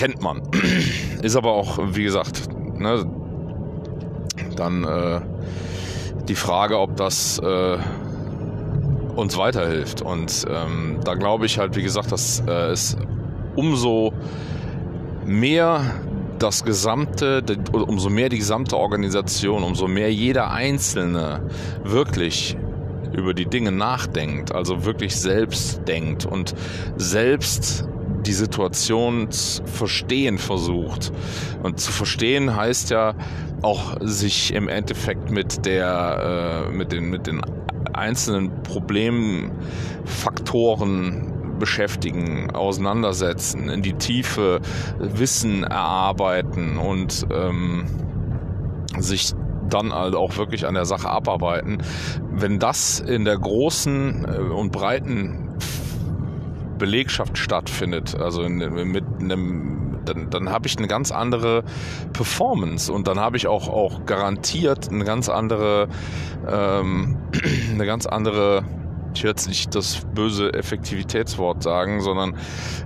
kennt 0.00 0.22
man. 0.22 0.40
Ist 1.22 1.36
aber 1.36 1.52
auch, 1.52 1.78
wie 1.92 2.04
gesagt, 2.04 2.48
ne, 2.78 3.04
dann 4.56 4.82
äh, 4.84 5.20
die 6.26 6.34
Frage, 6.34 6.78
ob 6.78 6.96
das 6.96 7.38
äh, 7.38 7.76
uns 9.14 9.36
weiterhilft. 9.36 10.00
Und 10.00 10.46
ähm, 10.48 11.00
da 11.04 11.16
glaube 11.16 11.44
ich 11.44 11.58
halt, 11.58 11.76
wie 11.76 11.82
gesagt, 11.82 12.12
dass 12.12 12.42
äh, 12.48 12.70
es 12.70 12.96
umso 13.56 14.14
mehr 15.26 15.82
das 16.38 16.64
gesamte, 16.64 17.42
umso 17.70 18.08
mehr 18.08 18.30
die 18.30 18.38
gesamte 18.38 18.78
Organisation, 18.78 19.62
umso 19.62 19.86
mehr 19.86 20.10
jeder 20.10 20.50
Einzelne 20.50 21.42
wirklich 21.84 22.56
über 23.12 23.34
die 23.34 23.44
Dinge 23.44 23.70
nachdenkt, 23.70 24.54
also 24.54 24.86
wirklich 24.86 25.14
selbst 25.14 25.86
denkt 25.86 26.24
und 26.24 26.54
selbst 26.96 27.84
die 28.30 28.34
Situation 28.34 29.30
zu 29.32 29.64
verstehen 29.64 30.38
versucht. 30.38 31.10
Und 31.64 31.80
zu 31.80 31.90
verstehen 31.90 32.54
heißt 32.54 32.90
ja 32.90 33.14
auch 33.60 33.96
sich 34.00 34.54
im 34.54 34.68
Endeffekt 34.68 35.32
mit 35.32 35.66
der, 35.66 36.68
äh, 36.68 36.72
mit 36.72 36.92
den, 36.92 37.10
mit 37.10 37.26
den 37.26 37.40
einzelnen 37.92 38.62
Problemfaktoren 38.62 41.58
beschäftigen, 41.58 42.52
auseinandersetzen, 42.52 43.68
in 43.68 43.82
die 43.82 43.94
Tiefe 43.94 44.60
Wissen 45.00 45.64
erarbeiten 45.64 46.76
und 46.76 47.26
ähm, 47.32 47.86
sich 48.96 49.32
dann 49.68 49.92
halt 49.92 50.14
auch 50.14 50.36
wirklich 50.36 50.68
an 50.68 50.74
der 50.74 50.84
Sache 50.84 51.10
abarbeiten. 51.10 51.82
Wenn 52.30 52.60
das 52.60 53.00
in 53.00 53.24
der 53.24 53.38
großen 53.38 54.24
äh, 54.24 54.36
und 54.38 54.70
breiten 54.70 55.48
Belegschaft 56.80 57.38
stattfindet, 57.38 58.16
also 58.16 58.42
in, 58.42 58.56
mit 58.56 59.04
einem, 59.20 59.98
dann, 60.04 60.30
dann 60.30 60.50
habe 60.50 60.66
ich 60.66 60.76
eine 60.78 60.88
ganz 60.88 61.12
andere 61.12 61.62
Performance 62.12 62.92
und 62.92 63.06
dann 63.06 63.20
habe 63.20 63.36
ich 63.36 63.46
auch, 63.46 63.68
auch 63.68 64.04
garantiert 64.06 64.88
eine 64.90 65.04
ganz 65.04 65.28
andere, 65.28 65.88
ähm, 66.48 67.18
eine 67.72 67.86
ganz 67.86 68.06
andere 68.06 68.64
ich 69.12 69.24
werde 69.24 69.40
jetzt 69.40 69.48
nicht 69.48 69.74
das 69.74 70.06
böse 70.14 70.52
Effektivitätswort 70.54 71.64
sagen, 71.64 72.00
sondern 72.00 72.36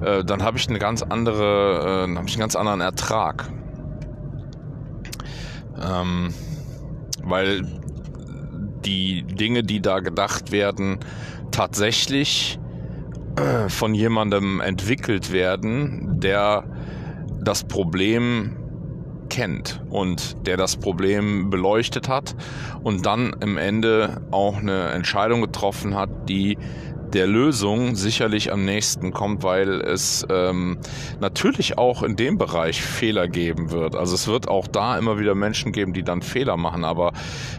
äh, 0.02 0.24
dann 0.24 0.42
habe 0.42 0.56
ich 0.56 0.66
eine 0.70 0.78
ganz 0.78 1.02
andere, 1.02 2.06
äh, 2.08 2.16
habe 2.16 2.26
ich 2.26 2.34
einen 2.34 2.40
ganz 2.40 2.56
anderen 2.56 2.80
Ertrag. 2.80 3.50
Ähm, 5.82 6.32
weil 7.22 7.66
die 8.84 9.22
Dinge, 9.22 9.62
die 9.62 9.80
da 9.80 10.00
gedacht 10.00 10.52
werden, 10.52 11.00
tatsächlich 11.50 12.58
von 13.68 13.94
jemandem 13.94 14.60
entwickelt 14.60 15.32
werden, 15.32 16.20
der 16.20 16.64
das 17.42 17.64
Problem 17.64 18.56
kennt 19.28 19.82
und 19.90 20.46
der 20.46 20.56
das 20.56 20.76
Problem 20.76 21.50
beleuchtet 21.50 22.08
hat 22.08 22.36
und 22.82 23.06
dann 23.06 23.34
im 23.40 23.58
Ende 23.58 24.22
auch 24.30 24.58
eine 24.58 24.90
Entscheidung 24.90 25.40
getroffen 25.40 25.96
hat, 25.96 26.28
die 26.28 26.56
der 27.14 27.26
Lösung 27.28 27.94
sicherlich 27.94 28.52
am 28.52 28.64
nächsten 28.64 29.12
kommt, 29.12 29.44
weil 29.44 29.80
es 29.80 30.26
ähm, 30.30 30.78
natürlich 31.20 31.78
auch 31.78 32.02
in 32.02 32.16
dem 32.16 32.38
Bereich 32.38 32.82
Fehler 32.82 33.28
geben 33.28 33.70
wird. 33.70 33.94
Also 33.94 34.16
es 34.16 34.26
wird 34.26 34.48
auch 34.48 34.66
da 34.66 34.98
immer 34.98 35.18
wieder 35.18 35.36
Menschen 35.36 35.70
geben, 35.70 35.92
die 35.92 36.02
dann 36.02 36.22
Fehler 36.22 36.56
machen, 36.56 36.84
aber 36.84 37.12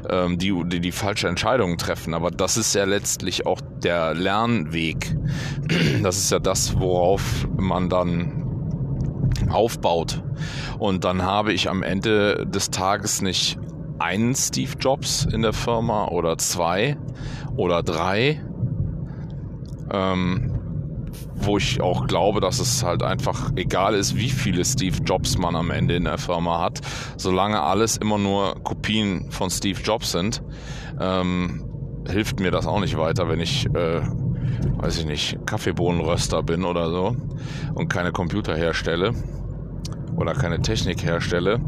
ähm, 0.10 0.38
die, 0.38 0.54
die 0.66 0.82
die 0.82 0.92
falsche 0.92 1.30
Entscheidungen 1.30 1.78
treffen. 1.78 2.14
Aber 2.14 2.32
das 2.32 2.58
ist 2.58 2.76
ja 2.76 2.84
letztlich 2.84 3.46
auch 3.46 3.62
der 3.84 4.14
Lernweg. 4.14 5.16
Das 6.04 6.18
ist 6.18 6.32
ja 6.32 6.40
das, 6.40 6.80
worauf 6.80 7.48
man 7.58 7.90
dann 7.90 8.46
aufbaut. 9.50 10.24
Und 10.80 11.04
dann 11.04 11.22
habe 11.24 11.54
ich 11.54 11.70
am 11.70 11.84
Ende 11.84 12.46
des 12.46 12.70
Tages 12.70 13.22
nicht 13.22 13.58
einen 14.00 14.36
Steve 14.36 14.74
Jobs 14.80 15.26
in 15.26 15.42
der 15.42 15.54
Firma 15.54 16.08
oder 16.10 16.38
zwei 16.38 16.98
oder 17.56 17.82
drei, 17.82 18.42
ähm, 19.92 20.52
wo 21.36 21.58
ich 21.58 21.82
auch 21.82 22.08
glaube, 22.08 22.42
dass 22.42 22.60
es 22.60 22.84
halt 22.84 23.04
einfach 23.04 23.52
egal 23.56 23.96
ist, 23.96 24.18
wie 24.18 24.30
viele 24.30 24.66
Steve 24.66 24.98
Jobs 25.04 25.38
man 25.38 25.56
am 25.56 25.72
Ende 25.72 25.96
in 25.96 26.06
der 26.06 26.18
Firma 26.18 26.62
hat, 26.62 26.82
solange 27.18 27.62
alles 27.62 27.98
immer 27.98 28.18
nur 28.18 28.56
Kopien 28.64 29.32
von 29.32 29.50
Steve 29.50 29.80
Jobs 29.82 30.12
sind, 30.12 30.44
ähm, 31.00 31.64
hilft 32.08 32.40
mir 32.40 32.52
das 32.52 32.68
auch 32.68 32.80
nicht 32.80 32.98
weiter, 32.98 33.28
wenn 33.30 33.40
ich, 33.40 33.66
äh, 33.74 34.02
weiß 34.78 35.00
ich 35.00 35.06
nicht, 35.06 35.38
Kaffeebohnenröster 35.46 36.44
bin 36.44 36.64
oder 36.64 36.90
so 36.90 37.16
und 37.74 37.90
keine 37.90 38.12
Computer 38.12 38.56
herstelle 38.56 39.14
oder 40.16 40.34
keine 40.34 40.62
Technik 40.62 41.04
herstelle. 41.04 41.60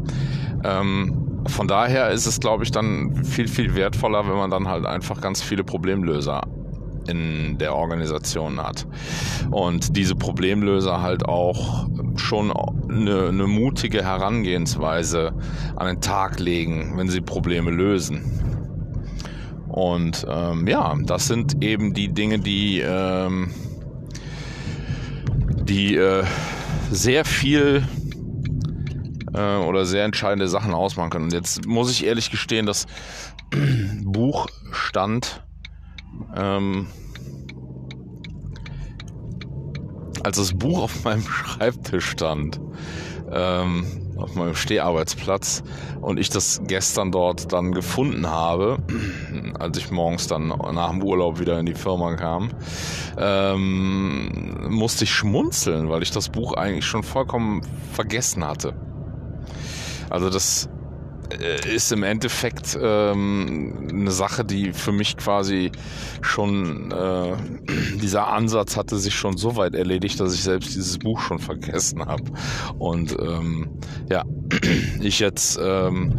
Ähm, 0.64 1.42
von 1.46 1.68
daher 1.68 2.10
ist 2.10 2.26
es, 2.26 2.40
glaube 2.40 2.64
ich, 2.64 2.70
dann 2.70 3.24
viel, 3.24 3.48
viel 3.48 3.74
wertvoller, 3.74 4.28
wenn 4.28 4.36
man 4.36 4.50
dann 4.50 4.68
halt 4.68 4.86
einfach 4.86 5.20
ganz 5.20 5.42
viele 5.42 5.64
Problemlöser 5.64 6.42
in 7.08 7.56
der 7.58 7.74
Organisation 7.74 8.62
hat. 8.62 8.86
Und 9.50 9.96
diese 9.96 10.14
Problemlöser 10.14 11.00
halt 11.00 11.24
auch 11.24 11.86
schon 12.16 12.52
eine, 12.52 13.28
eine 13.28 13.46
mutige 13.46 14.04
Herangehensweise 14.04 15.32
an 15.76 15.86
den 15.86 16.00
Tag 16.00 16.38
legen, 16.38 16.92
wenn 16.96 17.08
sie 17.08 17.20
Probleme 17.20 17.70
lösen. 17.70 18.57
Und 19.68 20.26
ähm, 20.28 20.66
ja, 20.66 20.96
das 21.04 21.26
sind 21.26 21.62
eben 21.62 21.94
die 21.94 22.08
Dinge, 22.08 22.38
die, 22.38 22.80
ähm, 22.80 23.50
die 25.64 25.96
äh, 25.96 26.24
sehr 26.90 27.24
viel 27.24 27.86
äh, 29.34 29.56
oder 29.56 29.84
sehr 29.84 30.04
entscheidende 30.04 30.48
Sachen 30.48 30.74
ausmachen 30.74 31.10
können. 31.10 31.24
Und 31.24 31.32
jetzt 31.32 31.66
muss 31.66 31.90
ich 31.90 32.04
ehrlich 32.04 32.30
gestehen, 32.30 32.66
das 32.66 32.86
Buch 34.02 34.46
stand 34.72 35.44
ähm, 36.36 36.88
als 40.28 40.36
das 40.36 40.52
Buch 40.52 40.82
auf 40.82 41.04
meinem 41.04 41.22
Schreibtisch 41.26 42.04
stand, 42.04 42.60
ähm, 43.32 43.86
auf 44.18 44.34
meinem 44.34 44.54
Steharbeitsplatz 44.54 45.62
und 46.02 46.20
ich 46.20 46.28
das 46.28 46.60
gestern 46.66 47.10
dort 47.10 47.50
dann 47.50 47.72
gefunden 47.72 48.26
habe, 48.26 48.76
als 49.58 49.78
ich 49.78 49.90
morgens 49.90 50.26
dann 50.26 50.48
nach 50.48 50.90
dem 50.90 51.02
Urlaub 51.02 51.40
wieder 51.40 51.58
in 51.58 51.64
die 51.64 51.74
Firma 51.74 52.14
kam, 52.16 52.50
ähm, 53.16 54.66
musste 54.68 55.04
ich 55.04 55.10
schmunzeln, 55.12 55.88
weil 55.88 56.02
ich 56.02 56.10
das 56.10 56.28
Buch 56.28 56.52
eigentlich 56.52 56.84
schon 56.84 57.04
vollkommen 57.04 57.62
vergessen 57.94 58.46
hatte. 58.46 58.74
Also 60.10 60.28
das 60.28 60.68
ist 61.74 61.92
im 61.92 62.02
Endeffekt 62.02 62.78
ähm, 62.80 63.88
eine 63.90 64.10
Sache, 64.10 64.44
die 64.44 64.72
für 64.72 64.92
mich 64.92 65.16
quasi 65.16 65.70
schon, 66.22 66.90
äh, 66.90 67.36
dieser 68.02 68.28
Ansatz 68.28 68.76
hatte 68.76 68.96
sich 68.96 69.14
schon 69.14 69.36
so 69.36 69.56
weit 69.56 69.74
erledigt, 69.74 70.20
dass 70.20 70.34
ich 70.34 70.42
selbst 70.42 70.74
dieses 70.74 70.98
Buch 70.98 71.20
schon 71.20 71.38
vergessen 71.38 72.06
habe. 72.06 72.24
Und 72.78 73.16
ähm, 73.20 73.68
ja, 74.10 74.24
ich 75.00 75.20
jetzt 75.20 75.58
ähm, 75.62 76.18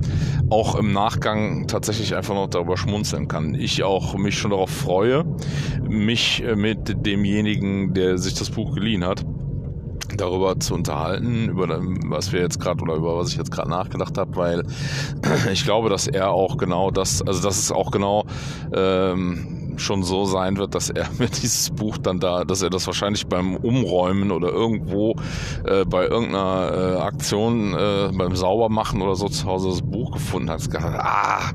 auch 0.50 0.76
im 0.76 0.94
Nachgang 0.94 1.68
tatsächlich 1.68 2.16
einfach 2.16 2.34
noch 2.34 2.48
darüber 2.48 2.78
schmunzeln 2.78 3.28
kann. 3.28 3.56
Ich 3.56 3.84
auch 3.84 4.16
mich 4.16 4.38
schon 4.38 4.52
darauf 4.52 4.70
freue, 4.70 5.26
mich 5.88 6.44
äh, 6.44 6.56
mit 6.56 7.06
demjenigen, 7.06 7.94
der 7.94 8.18
sich 8.18 8.36
das 8.36 8.50
Buch 8.50 8.76
geliehen 8.76 9.06
hat, 9.06 9.26
darüber 10.20 10.60
zu 10.60 10.74
unterhalten, 10.74 11.50
über 11.50 11.68
was 12.06 12.32
wir 12.32 12.42
jetzt 12.42 12.60
gerade 12.60 12.82
oder 12.82 12.96
über 12.96 13.18
was 13.18 13.30
ich 13.30 13.38
jetzt 13.38 13.52
gerade 13.52 13.70
nachgedacht 13.70 14.18
habe, 14.18 14.36
weil 14.36 14.64
ich 15.52 15.64
glaube, 15.64 15.90
dass 15.90 16.08
er 16.08 16.32
auch 16.32 16.58
genau 16.58 16.92
das, 16.92 17.22
also 17.22 17.42
das 17.42 17.58
ist 17.58 17.72
auch 17.72 17.92
genau 17.92 18.26
ähm, 18.74 19.70
schon 19.80 20.04
so 20.04 20.26
sein 20.26 20.58
wird, 20.58 20.76
dass 20.76 20.90
er 20.90 21.08
mir 21.18 21.30
dieses 21.30 21.70
Buch 21.72 21.98
dann 21.98 22.20
da, 22.20 22.44
dass 22.44 22.62
er 22.62 22.70
das 22.70 22.86
wahrscheinlich 22.88 23.28
beim 23.28 23.56
Umräumen 23.56 24.32
oder 24.32 24.50
irgendwo 24.50 25.16
äh, 25.66 25.86
bei 25.86 26.06
irgendeiner 26.06 26.72
äh, 26.72 27.02
Aktion 27.02 27.74
äh, 27.74 28.12
beim 28.14 28.36
Saubermachen 28.36 29.02
oder 29.02 29.16
so 29.16 29.30
zu 29.30 29.46
Hause 29.46 29.70
das 29.70 29.82
Buch 29.82 30.12
gefunden 30.12 30.50
hat. 30.50 30.60
Ah, 30.76 31.52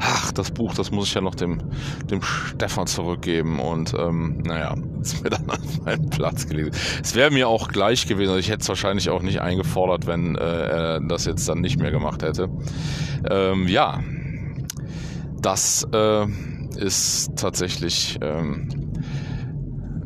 ach, 0.00 0.32
das 0.32 0.50
Buch, 0.50 0.74
das 0.74 0.90
muss 0.90 1.08
ich 1.08 1.14
ja 1.14 1.20
noch 1.20 1.34
dem, 1.34 1.58
dem 2.10 2.22
Stefan 2.22 2.86
zurückgeben. 2.86 3.60
Und 3.60 3.94
ähm, 3.94 4.38
naja, 4.44 4.74
ist 5.00 5.22
mir 5.22 5.30
dann 5.30 5.48
auf 5.50 5.84
meinen 5.84 6.08
Platz 6.10 6.46
gelegen. 6.46 6.70
Es 7.02 7.14
wäre 7.14 7.30
mir 7.30 7.48
auch 7.48 7.68
gleich 7.68 8.06
gewesen. 8.06 8.30
Also 8.30 8.40
ich 8.40 8.50
hätte 8.50 8.62
es 8.62 8.68
wahrscheinlich 8.68 9.10
auch 9.10 9.22
nicht 9.22 9.40
eingefordert, 9.40 10.06
wenn 10.06 10.36
äh, 10.36 10.40
er 10.40 11.00
das 11.00 11.24
jetzt 11.24 11.48
dann 11.48 11.60
nicht 11.60 11.78
mehr 11.78 11.90
gemacht 11.90 12.22
hätte. 12.22 12.48
Ähm, 13.30 13.68
ja, 13.68 14.00
das 15.40 15.86
äh, 15.92 16.26
ist 16.76 17.36
tatsächlich 17.36 18.18
ähm, 18.20 18.68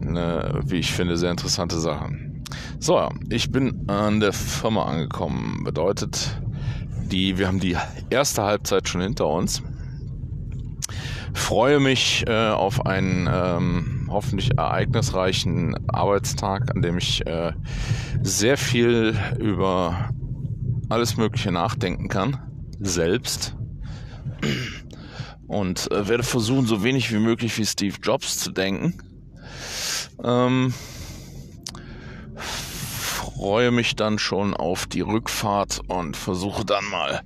eine, 0.01 0.61
wie 0.67 0.77
ich 0.77 0.93
finde, 0.93 1.17
sehr 1.17 1.31
interessante 1.31 1.79
Sache. 1.79 2.11
So, 2.79 3.09
ich 3.31 3.51
bin 3.51 3.89
an 3.89 4.21
der 4.21 4.33
Firma 4.33 4.85
angekommen. 4.87 5.63
Bedeutet, 5.65 6.41
die, 7.11 7.39
wir 7.39 7.47
haben 7.47 7.61
die 7.61 7.77
erste 8.11 8.43
Halbzeit 8.43 8.89
schon 8.89 9.01
hinter 9.01 9.29
uns. 9.29 9.63
Freue 11.35 11.81
mich 11.81 12.25
äh, 12.27 12.51
auf 12.51 12.87
ein 12.87 13.29
ähm, 13.33 14.09
hoffentlich 14.11 14.51
ereignisreichen 14.57 15.75
Arbeitstag, 15.89 16.75
an 16.75 16.83
dem 16.83 16.99
ich 16.99 17.27
äh, 17.27 17.53
sehr 18.23 18.57
viel 18.57 19.17
über 19.39 20.11
alles 20.89 21.17
Mögliche 21.17 21.53
nachdenken 21.53 22.09
kann, 22.09 22.39
selbst. 22.79 23.57
Und 25.47 25.91
äh, 25.91 26.09
werde 26.09 26.23
versuchen, 26.23 26.67
so 26.67 26.83
wenig 26.85 27.13
wie 27.13 27.19
möglich 27.19 27.57
wie 27.59 27.67
Steve 27.67 27.97
Jobs 28.03 28.39
zu 28.39 28.53
denken. 28.53 28.99
Ähm, 30.23 30.75
freue 32.37 33.71
mich 33.71 33.97
dann 33.97 34.19
schon 34.19 34.55
auf 34.55 34.87
die 34.87 35.01
Rückfahrt 35.01 35.81
und 35.89 36.17
versuche 36.17 36.65
dann 36.65 36.85
mal 36.91 37.23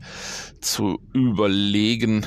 zu 0.61 0.99
überlegen, 1.13 2.25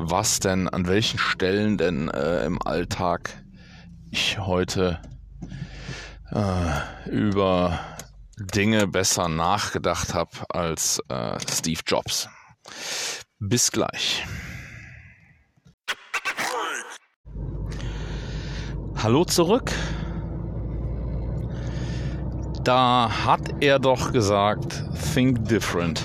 was 0.00 0.38
denn, 0.38 0.68
an 0.68 0.86
welchen 0.86 1.18
Stellen 1.18 1.76
denn 1.76 2.08
äh, 2.08 2.44
im 2.44 2.62
Alltag 2.62 3.42
ich 4.10 4.38
heute 4.38 5.02
äh, 6.30 7.10
über 7.10 7.80
Dinge 8.38 8.86
besser 8.86 9.28
nachgedacht 9.28 10.14
habe 10.14 10.30
als 10.50 11.00
äh, 11.08 11.38
Steve 11.50 11.80
Jobs. 11.84 12.28
Bis 13.40 13.72
gleich. 13.72 14.24
Hallo 19.02 19.24
zurück. 19.24 19.72
Da 22.62 23.10
hat 23.24 23.62
er 23.62 23.78
doch 23.78 24.12
gesagt, 24.12 24.84
think 25.14 25.44
different. 25.48 26.04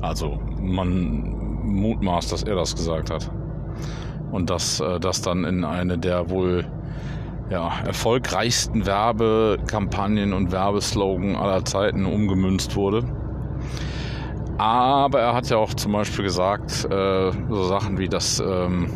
Also 0.00 0.40
man 0.58 1.39
mutmaßt, 1.62 2.32
dass 2.32 2.42
er 2.42 2.56
das 2.56 2.74
gesagt 2.74 3.10
hat. 3.10 3.30
Und 4.30 4.50
dass 4.50 4.80
äh, 4.80 5.00
das 5.00 5.22
dann 5.22 5.44
in 5.44 5.64
eine 5.64 5.98
der 5.98 6.30
wohl 6.30 6.64
ja, 7.50 7.72
erfolgreichsten 7.84 8.86
Werbekampagnen 8.86 10.32
und 10.32 10.52
Werbeslogan 10.52 11.34
aller 11.34 11.64
Zeiten 11.64 12.06
umgemünzt 12.06 12.76
wurde. 12.76 13.02
Aber 14.56 15.20
er 15.20 15.34
hat 15.34 15.48
ja 15.50 15.56
auch 15.56 15.74
zum 15.74 15.92
Beispiel 15.92 16.24
gesagt, 16.24 16.84
äh, 16.90 17.32
so 17.48 17.64
Sachen 17.64 17.98
wie, 17.98 18.08
dass 18.08 18.40
ähm, 18.40 18.88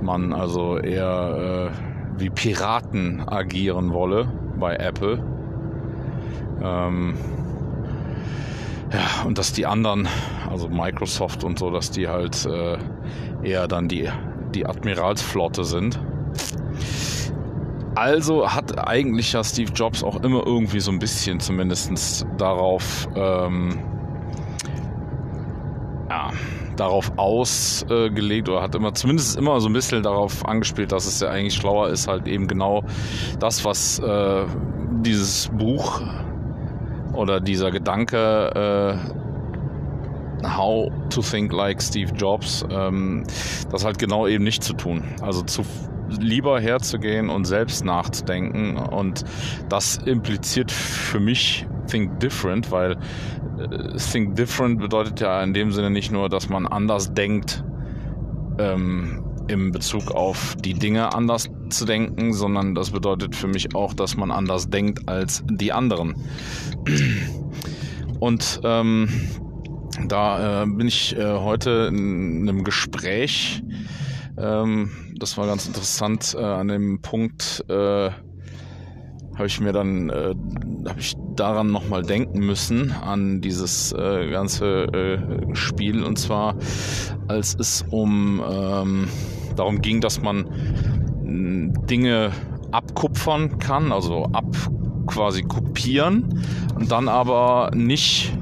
man 0.00 0.32
also 0.32 0.78
eher 0.78 1.72
äh, 1.72 2.20
wie 2.20 2.30
Piraten 2.30 3.28
agieren 3.28 3.92
wolle 3.92 4.32
bei 4.58 4.76
Apple. 4.76 5.22
Ähm, 6.62 7.14
ja, 8.92 9.24
und 9.26 9.38
dass 9.38 9.52
die 9.52 9.66
anderen, 9.66 10.08
also 10.48 10.68
Microsoft 10.68 11.44
und 11.44 11.58
so, 11.58 11.70
dass 11.70 11.90
die 11.90 12.08
halt 12.08 12.46
äh, 12.46 12.78
eher 13.42 13.66
dann 13.68 13.88
die, 13.88 14.08
die 14.54 14.66
Admiralsflotte 14.66 15.64
sind. 15.64 16.00
Also 17.94 18.52
hat 18.52 18.86
eigentlich 18.86 19.32
ja 19.32 19.42
Steve 19.42 19.72
Jobs 19.72 20.04
auch 20.04 20.22
immer 20.22 20.46
irgendwie 20.46 20.80
so 20.80 20.90
ein 20.90 20.98
bisschen 20.98 21.40
zumindest 21.40 22.26
darauf, 22.36 23.08
ähm, 23.14 23.78
ja, 26.10 26.30
darauf 26.76 27.10
ausgelegt 27.16 28.50
oder 28.50 28.60
hat 28.60 28.74
immer 28.74 28.92
zumindest 28.92 29.38
immer 29.38 29.60
so 29.60 29.68
ein 29.68 29.72
bisschen 29.72 30.02
darauf 30.02 30.46
angespielt, 30.46 30.92
dass 30.92 31.06
es 31.06 31.20
ja 31.20 31.30
eigentlich 31.30 31.54
schlauer 31.54 31.88
ist, 31.88 32.06
halt 32.06 32.28
eben 32.28 32.46
genau 32.46 32.84
das, 33.40 33.64
was 33.64 33.98
äh, 34.00 34.44
dieses 35.00 35.48
Buch 35.48 36.02
oder 37.16 37.40
dieser 37.40 37.70
Gedanke, 37.70 38.98
äh, 39.02 40.46
how 40.46 40.90
to 41.10 41.22
think 41.22 41.52
like 41.52 41.82
Steve 41.82 42.12
Jobs, 42.14 42.64
ähm, 42.70 43.24
das 43.70 43.84
halt 43.84 43.98
genau 43.98 44.26
eben 44.26 44.44
nicht 44.44 44.62
zu 44.62 44.74
tun. 44.74 45.02
Also 45.22 45.42
zu 45.42 45.62
lieber 46.08 46.60
herzugehen 46.60 47.28
und 47.30 47.46
selbst 47.46 47.84
nachzudenken 47.84 48.76
und 48.76 49.24
das 49.68 49.96
impliziert 49.96 50.70
für 50.70 51.18
mich 51.18 51.66
think 51.88 52.20
different, 52.20 52.70
weil 52.70 52.92
äh, 53.58 53.96
think 53.96 54.36
different 54.36 54.78
bedeutet 54.78 55.20
ja 55.20 55.42
in 55.42 55.52
dem 55.52 55.72
Sinne 55.72 55.90
nicht 55.90 56.12
nur, 56.12 56.28
dass 56.28 56.48
man 56.48 56.66
anders 56.66 57.12
denkt, 57.12 57.64
ähm, 58.58 59.25
im 59.48 59.72
Bezug 59.72 60.10
auf 60.10 60.56
die 60.56 60.74
Dinge 60.74 61.14
anders 61.14 61.48
zu 61.70 61.84
denken, 61.84 62.32
sondern 62.32 62.74
das 62.74 62.90
bedeutet 62.90 63.34
für 63.34 63.46
mich 63.46 63.74
auch, 63.74 63.94
dass 63.94 64.16
man 64.16 64.30
anders 64.30 64.68
denkt 64.68 65.08
als 65.08 65.44
die 65.50 65.72
anderen. 65.72 66.14
Und 68.20 68.60
ähm, 68.64 69.08
da 70.08 70.62
äh, 70.62 70.66
bin 70.66 70.88
ich 70.88 71.16
äh, 71.16 71.38
heute 71.38 71.88
in 71.90 72.48
einem 72.48 72.64
Gespräch, 72.64 73.62
ähm, 74.38 74.90
das 75.18 75.38
war 75.38 75.46
ganz 75.46 75.66
interessant, 75.66 76.36
äh, 76.38 76.42
an 76.42 76.68
dem 76.68 77.00
Punkt 77.00 77.64
äh, 77.68 78.10
habe 79.36 79.46
ich 79.46 79.60
mir 79.60 79.72
dann, 79.72 80.08
äh, 80.08 80.34
habe 80.88 81.00
ich 81.00 81.14
daran 81.34 81.70
nochmal 81.70 82.02
denken 82.02 82.40
müssen, 82.40 82.90
an 82.90 83.40
dieses 83.40 83.92
äh, 83.92 84.30
ganze 84.30 84.84
äh, 84.84 85.54
Spiel. 85.54 86.02
Und 86.02 86.18
zwar, 86.18 86.56
als 87.28 87.54
es 87.58 87.84
um 87.90 88.42
ähm, 88.48 89.08
darum 89.56 89.80
ging, 89.80 90.00
dass 90.00 90.22
man 90.22 90.46
Dinge 91.22 92.32
abkupfern 92.70 93.58
kann, 93.58 93.92
also 93.92 94.24
ab 94.32 94.46
quasi 95.06 95.42
kopieren 95.42 96.44
und 96.74 96.90
dann 96.90 97.08
aber 97.08 97.70
nicht 97.74 98.36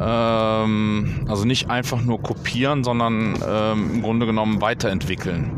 ähm, 0.00 1.26
also 1.28 1.44
nicht 1.44 1.70
einfach 1.70 2.02
nur 2.02 2.20
kopieren, 2.22 2.84
sondern 2.84 3.34
ähm, 3.46 3.90
im 3.94 4.02
Grunde 4.02 4.26
genommen 4.26 4.60
weiterentwickeln. 4.60 5.50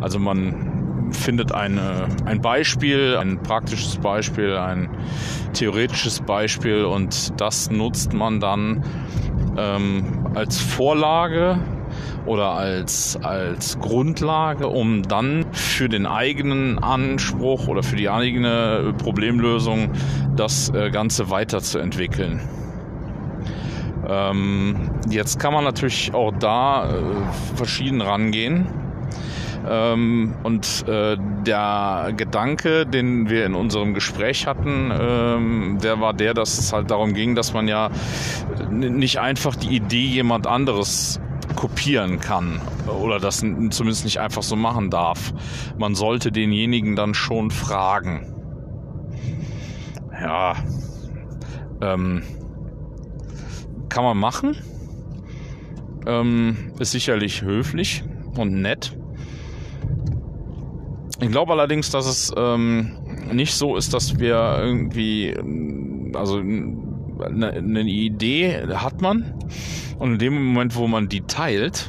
Also 0.00 0.18
man 0.18 1.10
findet 1.12 1.52
eine, 1.52 2.08
ein 2.24 2.40
Beispiel, 2.40 3.16
ein 3.16 3.42
praktisches 3.42 3.98
Beispiel, 3.98 4.56
ein 4.56 4.88
theoretisches 5.52 6.20
Beispiel 6.20 6.84
und 6.84 7.40
das 7.40 7.70
nutzt 7.70 8.12
man 8.12 8.40
dann 8.40 8.84
ähm, 9.56 10.26
als 10.34 10.58
Vorlage 10.58 11.58
oder 12.26 12.52
als, 12.52 13.18
als 13.22 13.78
Grundlage, 13.80 14.68
um 14.68 15.02
dann 15.02 15.46
für 15.52 15.88
den 15.88 16.06
eigenen 16.06 16.78
Anspruch 16.78 17.68
oder 17.68 17.82
für 17.82 17.96
die 17.96 18.08
eigene 18.08 18.94
Problemlösung 18.98 19.90
das 20.36 20.70
äh, 20.70 20.90
Ganze 20.90 21.30
weiterzuentwickeln. 21.30 22.40
Ähm, 24.08 24.90
jetzt 25.08 25.38
kann 25.38 25.52
man 25.52 25.64
natürlich 25.64 26.12
auch 26.14 26.32
da 26.38 26.90
äh, 26.90 27.02
verschieden 27.56 28.00
rangehen. 28.00 28.66
Ähm, 29.68 30.34
und 30.42 30.84
äh, 30.88 31.16
der 31.46 32.12
Gedanke, 32.16 32.84
den 32.84 33.30
wir 33.30 33.46
in 33.46 33.54
unserem 33.54 33.94
Gespräch 33.94 34.46
hatten, 34.46 34.92
ähm, 34.92 35.78
der 35.82 36.00
war 36.00 36.14
der, 36.14 36.34
dass 36.34 36.58
es 36.58 36.72
halt 36.72 36.90
darum 36.90 37.14
ging, 37.14 37.36
dass 37.36 37.52
man 37.52 37.68
ja 37.68 37.90
nicht 38.70 39.20
einfach 39.20 39.54
die 39.54 39.76
Idee 39.76 40.04
jemand 40.04 40.48
anderes 40.48 41.20
kopieren 41.62 42.18
kann 42.18 42.60
oder 42.88 43.20
das 43.20 43.36
zumindest 43.38 44.04
nicht 44.04 44.18
einfach 44.18 44.42
so 44.42 44.56
machen 44.56 44.90
darf. 44.90 45.32
Man 45.78 45.94
sollte 45.94 46.32
denjenigen 46.32 46.96
dann 46.96 47.14
schon 47.14 47.52
fragen. 47.52 48.34
Ja, 50.10 50.56
ähm, 51.80 52.24
kann 53.88 54.02
man 54.02 54.18
machen. 54.18 54.56
Ähm, 56.04 56.72
ist 56.80 56.90
sicherlich 56.90 57.42
höflich 57.42 58.02
und 58.36 58.60
nett. 58.60 58.98
Ich 61.20 61.30
glaube 61.30 61.52
allerdings, 61.52 61.90
dass 61.90 62.06
es 62.06 62.32
ähm, 62.36 62.98
nicht 63.30 63.54
so 63.54 63.76
ist, 63.76 63.94
dass 63.94 64.18
wir 64.18 64.58
irgendwie, 64.58 65.32
also 66.16 66.38
eine, 66.38 67.52
eine 67.52 67.82
Idee 67.82 68.66
hat 68.74 69.00
man 69.00 69.32
und 70.02 70.14
in 70.14 70.18
dem 70.18 70.46
Moment, 70.46 70.74
wo 70.74 70.88
man 70.88 71.08
die 71.08 71.20
teilt, 71.20 71.88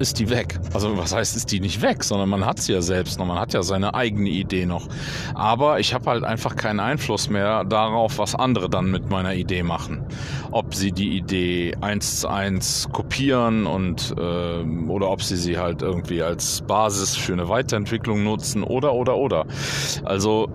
ist 0.00 0.18
die 0.18 0.28
weg. 0.28 0.58
Also 0.74 0.98
was 0.98 1.14
heißt, 1.14 1.36
ist 1.36 1.52
die 1.52 1.60
nicht 1.60 1.82
weg, 1.82 2.02
sondern 2.02 2.30
man 2.30 2.44
hat 2.44 2.58
sie 2.58 2.72
ja 2.72 2.82
selbst 2.82 3.20
noch, 3.20 3.26
man 3.26 3.38
hat 3.38 3.52
ja 3.52 3.62
seine 3.62 3.94
eigene 3.94 4.28
Idee 4.28 4.66
noch. 4.66 4.88
Aber 5.36 5.78
ich 5.78 5.94
habe 5.94 6.10
halt 6.10 6.24
einfach 6.24 6.56
keinen 6.56 6.80
Einfluss 6.80 7.30
mehr 7.30 7.62
darauf, 7.62 8.18
was 8.18 8.34
andere 8.34 8.68
dann 8.68 8.90
mit 8.90 9.08
meiner 9.08 9.34
Idee 9.34 9.62
machen. 9.62 10.04
Ob 10.50 10.74
sie 10.74 10.90
die 10.90 11.16
Idee 11.16 11.76
eins 11.80 12.18
zu 12.18 12.28
eins 12.28 12.88
kopieren 12.92 13.68
und 13.68 14.16
äh, 14.18 14.64
oder 14.88 15.10
ob 15.10 15.22
sie 15.22 15.36
sie 15.36 15.58
halt 15.58 15.80
irgendwie 15.80 16.24
als 16.24 16.62
Basis 16.62 17.14
für 17.16 17.34
eine 17.34 17.48
Weiterentwicklung 17.48 18.24
nutzen 18.24 18.64
oder 18.64 18.94
oder 18.94 19.16
oder. 19.16 19.46
Also 20.02 20.50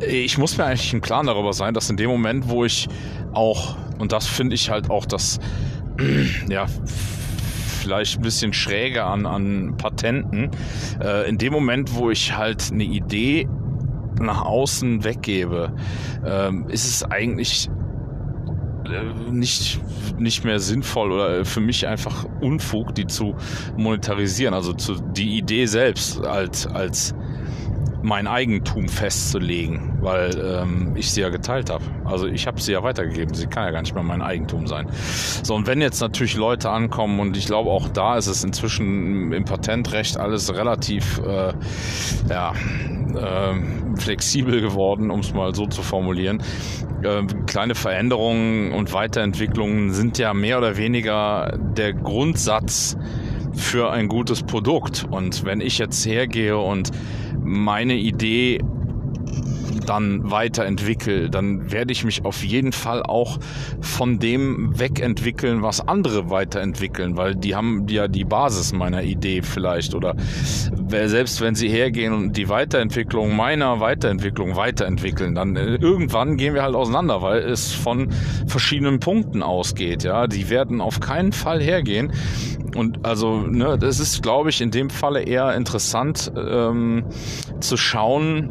ich 0.00 0.38
muss 0.38 0.56
mir 0.56 0.64
eigentlich 0.64 0.92
im 0.94 1.02
Klaren 1.02 1.26
darüber 1.26 1.52
sein, 1.52 1.74
dass 1.74 1.90
in 1.90 1.98
dem 1.98 2.08
Moment, 2.08 2.48
wo 2.48 2.64
ich 2.64 2.88
auch, 3.34 3.76
und 3.98 4.12
das 4.12 4.26
finde 4.26 4.54
ich 4.54 4.70
halt 4.70 4.90
auch 4.90 5.06
das, 5.06 5.38
ja, 6.48 6.66
vielleicht 7.82 8.18
ein 8.18 8.22
bisschen 8.22 8.52
schräger 8.52 9.06
an, 9.06 9.26
an 9.26 9.74
Patenten. 9.76 10.50
Äh, 11.00 11.28
in 11.28 11.38
dem 11.38 11.52
Moment, 11.52 11.94
wo 11.94 12.10
ich 12.10 12.36
halt 12.36 12.70
eine 12.72 12.84
Idee 12.84 13.48
nach 14.20 14.42
außen 14.42 15.04
weggebe, 15.04 15.72
ähm, 16.24 16.66
ist 16.68 16.86
es 16.86 17.02
eigentlich 17.04 17.68
nicht, 19.30 19.80
nicht 20.18 20.44
mehr 20.44 20.58
sinnvoll 20.58 21.12
oder 21.12 21.44
für 21.44 21.60
mich 21.60 21.86
einfach 21.86 22.26
Unfug, 22.40 22.94
die 22.94 23.06
zu 23.06 23.34
monetarisieren. 23.76 24.54
Also 24.54 24.72
zu, 24.72 24.94
die 24.94 25.38
Idee 25.38 25.66
selbst 25.66 26.24
als, 26.24 26.66
als 26.66 27.14
mein 28.02 28.26
Eigentum 28.26 28.88
festzulegen, 28.88 29.98
weil 30.00 30.30
ähm, 30.38 30.92
ich 30.96 31.10
sie 31.10 31.20
ja 31.20 31.28
geteilt 31.28 31.70
habe. 31.70 31.84
Also 32.04 32.26
ich 32.26 32.46
habe 32.46 32.60
sie 32.60 32.72
ja 32.72 32.82
weitergegeben. 32.82 33.34
Sie 33.34 33.46
kann 33.46 33.64
ja 33.64 33.70
gar 33.70 33.82
nicht 33.82 33.94
mehr 33.94 34.02
mein 34.02 34.22
Eigentum 34.22 34.66
sein. 34.66 34.88
So, 35.42 35.54
und 35.54 35.66
wenn 35.66 35.80
jetzt 35.80 36.00
natürlich 36.00 36.36
Leute 36.36 36.70
ankommen 36.70 37.20
und 37.20 37.36
ich 37.36 37.46
glaube 37.46 37.70
auch 37.70 37.88
da 37.88 38.16
ist 38.16 38.26
es 38.26 38.44
inzwischen 38.44 39.32
im 39.32 39.44
Patentrecht 39.44 40.16
alles 40.16 40.54
relativ 40.54 41.20
äh, 41.26 41.52
ja, 42.28 42.52
äh, 43.14 43.98
flexibel 43.98 44.60
geworden, 44.60 45.10
um 45.10 45.20
es 45.20 45.32
mal 45.32 45.54
so 45.54 45.66
zu 45.66 45.82
formulieren. 45.82 46.42
Äh, 47.02 47.22
kleine 47.46 47.74
Veränderungen 47.74 48.72
und 48.72 48.92
Weiterentwicklungen 48.92 49.92
sind 49.92 50.18
ja 50.18 50.34
mehr 50.34 50.58
oder 50.58 50.76
weniger 50.76 51.56
der 51.58 51.92
Grundsatz 51.92 52.96
für 53.54 53.90
ein 53.90 54.08
gutes 54.08 54.42
Produkt. 54.42 55.06
Und 55.10 55.44
wenn 55.44 55.60
ich 55.60 55.78
jetzt 55.78 56.04
hergehe 56.06 56.58
und 56.58 56.90
meine 57.42 57.94
Idee 57.94 58.60
dann 59.86 60.30
weiterentwickle, 60.30 61.30
dann 61.30 61.70
werde 61.70 61.92
ich 61.92 62.04
mich 62.04 62.24
auf 62.24 62.44
jeden 62.44 62.72
Fall 62.72 63.02
auch 63.02 63.38
von 63.80 64.18
dem 64.18 64.78
wegentwickeln, 64.78 65.62
was 65.62 65.86
andere 65.86 66.30
weiterentwickeln, 66.30 67.16
weil 67.16 67.34
die 67.34 67.54
haben 67.54 67.86
ja 67.88 68.08
die 68.08 68.24
Basis 68.24 68.72
meiner 68.72 69.02
Idee 69.02 69.42
vielleicht 69.42 69.94
oder 69.94 70.14
selbst 70.88 71.40
wenn 71.40 71.54
sie 71.54 71.68
hergehen 71.68 72.12
und 72.12 72.36
die 72.36 72.48
Weiterentwicklung 72.48 73.34
meiner 73.34 73.80
Weiterentwicklung 73.80 74.56
weiterentwickeln, 74.56 75.34
dann 75.34 75.56
äh, 75.56 75.76
irgendwann 75.76 76.36
gehen 76.36 76.54
wir 76.54 76.62
halt 76.62 76.74
auseinander, 76.74 77.22
weil 77.22 77.40
es 77.40 77.72
von 77.72 78.08
verschiedenen 78.46 79.00
Punkten 79.00 79.42
ausgeht, 79.42 80.04
ja, 80.04 80.26
die 80.26 80.50
werden 80.50 80.80
auf 80.80 81.00
keinen 81.00 81.32
Fall 81.32 81.60
hergehen 81.62 82.12
und 82.74 83.04
also, 83.04 83.40
ne, 83.40 83.76
das 83.78 84.00
ist, 84.00 84.22
glaube 84.22 84.50
ich, 84.50 84.60
in 84.60 84.70
dem 84.70 84.90
Falle 84.90 85.22
eher 85.22 85.54
interessant 85.54 86.32
ähm, 86.36 87.04
zu 87.60 87.76
schauen, 87.76 88.50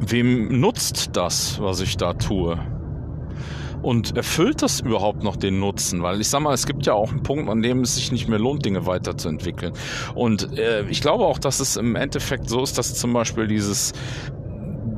wem 0.00 0.60
nutzt 0.60 1.10
das, 1.16 1.60
was 1.60 1.80
ich 1.80 1.96
da 1.96 2.14
tue. 2.14 2.58
Und 3.80 4.16
erfüllt 4.16 4.62
das 4.62 4.80
überhaupt 4.80 5.22
noch 5.22 5.36
den 5.36 5.60
Nutzen? 5.60 6.02
Weil 6.02 6.20
ich 6.20 6.28
sag 6.28 6.40
mal, 6.40 6.52
es 6.52 6.66
gibt 6.66 6.84
ja 6.86 6.94
auch 6.94 7.12
einen 7.12 7.22
Punkt, 7.22 7.48
an 7.48 7.62
dem 7.62 7.82
es 7.82 7.94
sich 7.94 8.10
nicht 8.10 8.28
mehr 8.28 8.40
lohnt, 8.40 8.64
Dinge 8.64 8.86
weiterzuentwickeln. 8.86 9.72
Und 10.16 10.58
äh, 10.58 10.84
ich 10.88 11.00
glaube 11.00 11.24
auch, 11.24 11.38
dass 11.38 11.60
es 11.60 11.76
im 11.76 11.94
Endeffekt 11.94 12.48
so 12.48 12.60
ist, 12.62 12.76
dass 12.76 12.94
zum 12.94 13.12
Beispiel 13.12 13.46
dieses 13.46 13.92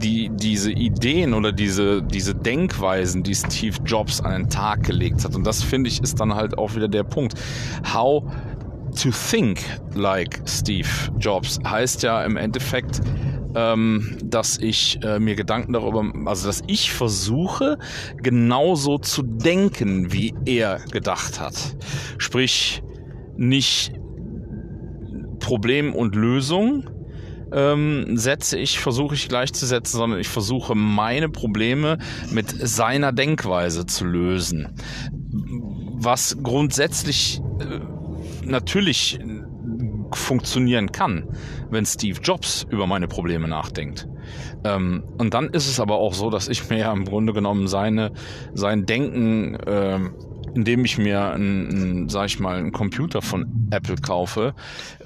die, 0.02 0.30
diese 0.32 0.72
Ideen 0.72 1.34
oder 1.34 1.52
diese, 1.52 2.02
diese 2.02 2.34
Denkweisen, 2.34 3.22
die 3.22 3.34
Steve 3.34 3.76
Jobs 3.84 4.20
an 4.20 4.32
den 4.32 4.50
Tag 4.50 4.84
gelegt 4.84 5.24
hat. 5.24 5.34
Und 5.34 5.46
das 5.46 5.62
finde 5.62 5.88
ich 5.88 6.02
ist 6.02 6.20
dann 6.20 6.34
halt 6.34 6.56
auch 6.58 6.74
wieder 6.74 6.88
der 6.88 7.04
Punkt. 7.04 7.34
How 7.92 8.22
to 9.02 9.10
think 9.10 9.60
like 9.94 10.40
Steve 10.46 10.88
Jobs 11.18 11.58
heißt 11.64 12.02
ja 12.02 12.24
im 12.24 12.36
Endeffekt, 12.36 13.00
ähm, 13.54 14.16
dass 14.24 14.58
ich 14.58 15.02
äh, 15.02 15.18
mir 15.18 15.34
Gedanken 15.34 15.72
darüber, 15.72 16.04
also 16.26 16.46
dass 16.46 16.62
ich 16.66 16.92
versuche, 16.92 17.78
genauso 18.16 18.98
zu 18.98 19.22
denken, 19.22 20.12
wie 20.12 20.34
er 20.44 20.80
gedacht 20.90 21.40
hat. 21.40 21.76
Sprich, 22.18 22.82
nicht 23.36 23.92
Problem 25.40 25.94
und 25.94 26.14
Lösung, 26.14 26.84
ähm, 27.52 28.16
setze 28.16 28.58
ich, 28.58 28.80
versuche 28.80 29.14
ich 29.14 29.28
gleichzusetzen, 29.28 29.98
sondern 29.98 30.20
ich 30.20 30.28
versuche 30.28 30.74
meine 30.74 31.28
Probleme 31.28 31.98
mit 32.30 32.50
seiner 32.50 33.12
Denkweise 33.12 33.86
zu 33.86 34.04
lösen. 34.04 34.68
Was 36.02 36.38
grundsätzlich 36.42 37.40
äh, 37.58 37.80
natürlich 38.44 39.18
funktionieren 40.12 40.92
kann, 40.92 41.28
wenn 41.70 41.86
Steve 41.86 42.20
Jobs 42.20 42.66
über 42.68 42.86
meine 42.86 43.08
Probleme 43.08 43.48
nachdenkt. 43.48 44.08
Ähm, 44.64 45.04
und 45.18 45.34
dann 45.34 45.48
ist 45.48 45.68
es 45.68 45.80
aber 45.80 45.96
auch 45.96 46.14
so, 46.14 46.30
dass 46.30 46.48
ich 46.48 46.68
mir 46.68 46.78
ja 46.78 46.92
im 46.92 47.04
Grunde 47.04 47.32
genommen 47.32 47.68
seine, 47.68 48.12
sein 48.54 48.86
Denken 48.86 49.58
ähm, 49.66 50.14
indem 50.54 50.84
ich 50.84 50.98
mir 50.98 51.32
einen, 51.32 52.08
sag 52.08 52.26
ich 52.26 52.40
mal, 52.40 52.56
einen 52.56 52.72
Computer 52.72 53.22
von 53.22 53.68
Apple 53.70 53.96
kaufe, 53.96 54.54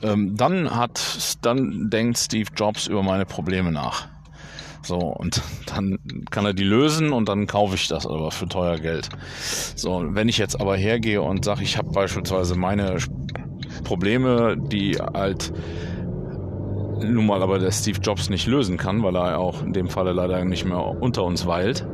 ähm, 0.02 0.36
dann 0.36 0.74
hat, 0.74 1.38
dann 1.42 1.90
denkt 1.90 2.18
Steve 2.18 2.50
Jobs 2.56 2.86
über 2.86 3.02
meine 3.02 3.26
Probleme 3.26 3.72
nach. 3.72 4.08
So, 4.82 4.98
und 4.98 5.42
dann 5.66 5.98
kann 6.30 6.44
er 6.44 6.54
die 6.54 6.64
lösen 6.64 7.12
und 7.12 7.28
dann 7.28 7.46
kaufe 7.46 7.74
ich 7.74 7.88
das 7.88 8.06
aber 8.06 8.30
für 8.30 8.48
teuer 8.48 8.78
Geld. 8.78 9.08
So, 9.76 10.04
wenn 10.08 10.28
ich 10.28 10.38
jetzt 10.38 10.60
aber 10.60 10.76
hergehe 10.76 11.22
und 11.22 11.44
sage, 11.44 11.62
ich 11.62 11.76
habe 11.76 11.90
beispielsweise 11.90 12.54
meine 12.54 12.98
Probleme, 13.82 14.56
die 14.58 14.96
halt 14.96 15.52
nun 17.00 17.26
mal 17.26 17.42
aber 17.42 17.58
der 17.58 17.70
Steve 17.70 17.98
Jobs 18.00 18.30
nicht 18.30 18.46
lösen 18.46 18.76
kann, 18.76 19.02
weil 19.02 19.16
er 19.16 19.38
auch 19.38 19.62
in 19.62 19.72
dem 19.72 19.88
Falle 19.88 20.12
leider 20.12 20.44
nicht 20.44 20.64
mehr 20.64 20.78
unter 21.00 21.24
uns 21.24 21.46
weilt, 21.46 21.86